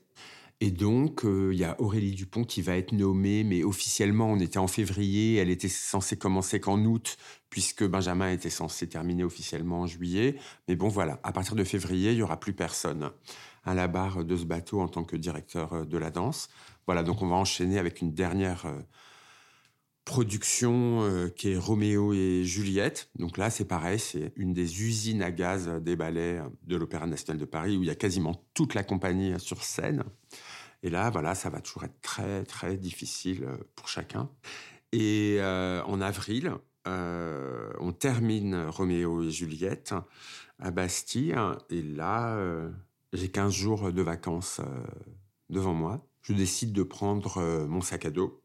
Et 0.60 0.72
donc, 0.72 1.24
euh, 1.24 1.52
il 1.54 1.60
y 1.60 1.64
a 1.64 1.80
Aurélie 1.80 2.14
Dupont 2.14 2.44
qui 2.44 2.64
va 2.64 2.78
être 2.78 2.92
nommée, 2.92 3.44
mais 3.44 3.64
officiellement, 3.64 4.32
on 4.32 4.40
était 4.40 4.58
en 4.58 4.68
février, 4.68 5.36
elle 5.36 5.52
était 5.52 5.70
censée 5.70 6.18
commencer 6.18 6.60
qu'en 6.60 6.84
août, 6.84 7.18
puisque 7.52 7.84
Benjamin 7.84 8.32
était 8.32 8.50
censé 8.50 8.90
terminer 8.90 9.24
officiellement 9.24 9.82
en 9.82 9.88
juillet. 9.88 10.36
Mais 10.68 10.76
bon, 10.76 10.88
voilà, 10.88 11.20
à 11.22 11.32
partir 11.32 11.56
de 11.56 11.64
février, 11.64 12.12
il 12.12 12.16
n'y 12.16 12.24
aura 12.24 12.40
plus 12.40 12.54
personne 12.54 13.12
à 13.66 13.76
la 13.76 13.88
barre 13.88 14.26
de 14.26 14.36
ce 14.36 14.46
bateau 14.46 14.82
en 14.82 14.88
tant 14.88 15.04
que 15.04 15.16
directeur 15.16 15.74
euh, 15.74 15.86
de 15.86 15.98
la 15.98 16.10
danse. 16.10 16.50
Voilà, 16.88 17.04
donc 17.04 17.22
on 17.22 17.28
va 17.28 17.36
enchaîner 17.36 17.78
avec 17.78 18.02
une 18.02 18.14
dernière 18.14 18.66
production 20.08 21.02
euh, 21.02 21.28
qui 21.28 21.52
est 21.52 21.58
Roméo 21.58 22.14
et 22.14 22.46
Juliette. 22.46 23.10
Donc 23.20 23.38
là, 23.38 23.50
c'est 23.50 23.66
pareil, 23.66 24.00
c'est 24.00 24.32
une 24.38 24.54
des 24.54 24.82
usines 24.82 25.22
à 25.22 25.32
gaz 25.32 25.68
des 25.82 25.98
ballets 25.98 26.40
de 26.66 26.78
l'Opéra 26.78 27.06
national 27.06 27.38
de 27.38 27.46
Paris 27.46 27.76
où 27.76 27.84
il 27.84 27.88
y 27.88 27.92
a 27.92 27.96
quasiment 27.96 28.42
toute 28.54 28.74
la 28.74 28.84
compagnie 28.84 29.38
sur 29.38 29.64
scène. 29.64 30.06
Et 30.84 30.90
là, 30.90 31.10
voilà, 31.10 31.36
ça 31.36 31.50
va 31.50 31.62
toujours 31.62 31.84
être 31.84 32.02
très, 32.02 32.44
très 32.44 32.78
difficile 32.78 33.44
euh, 33.44 33.58
pour 33.76 33.88
chacun. 33.88 34.30
Et 34.92 35.38
euh, 35.40 35.84
en 35.84 36.02
avril, 36.02 36.54
on 36.86 37.92
termine 37.92 38.56
Roméo 38.70 39.24
et 39.24 39.30
Juliette 39.30 39.94
à 40.58 40.72
Bastille. 40.72 41.36
Et 41.70 41.82
là, 41.82 42.40
j'ai 43.12 43.28
15 43.28 43.52
jours 43.52 43.92
de 43.92 44.02
vacances 44.02 44.62
devant 45.50 45.74
moi. 45.74 46.08
Je 46.22 46.32
décide 46.32 46.72
de 46.72 46.84
prendre 46.84 47.66
mon 47.68 47.82
sac 47.82 48.06
à 48.06 48.10
dos 48.10 48.42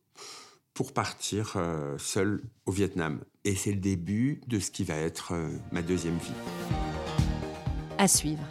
pour 0.74 0.92
partir 0.92 1.54
euh, 1.56 1.96
seul 1.98 2.42
au 2.66 2.72
Vietnam. 2.72 3.20
Et 3.44 3.54
c'est 3.54 3.72
le 3.72 3.80
début 3.80 4.40
de 4.46 4.58
ce 4.58 4.70
qui 4.70 4.84
va 4.84 4.94
être 4.94 5.32
euh, 5.32 5.50
ma 5.70 5.82
deuxième 5.82 6.16
vie. 6.18 6.32
À 7.98 8.08
suivre. 8.08 8.44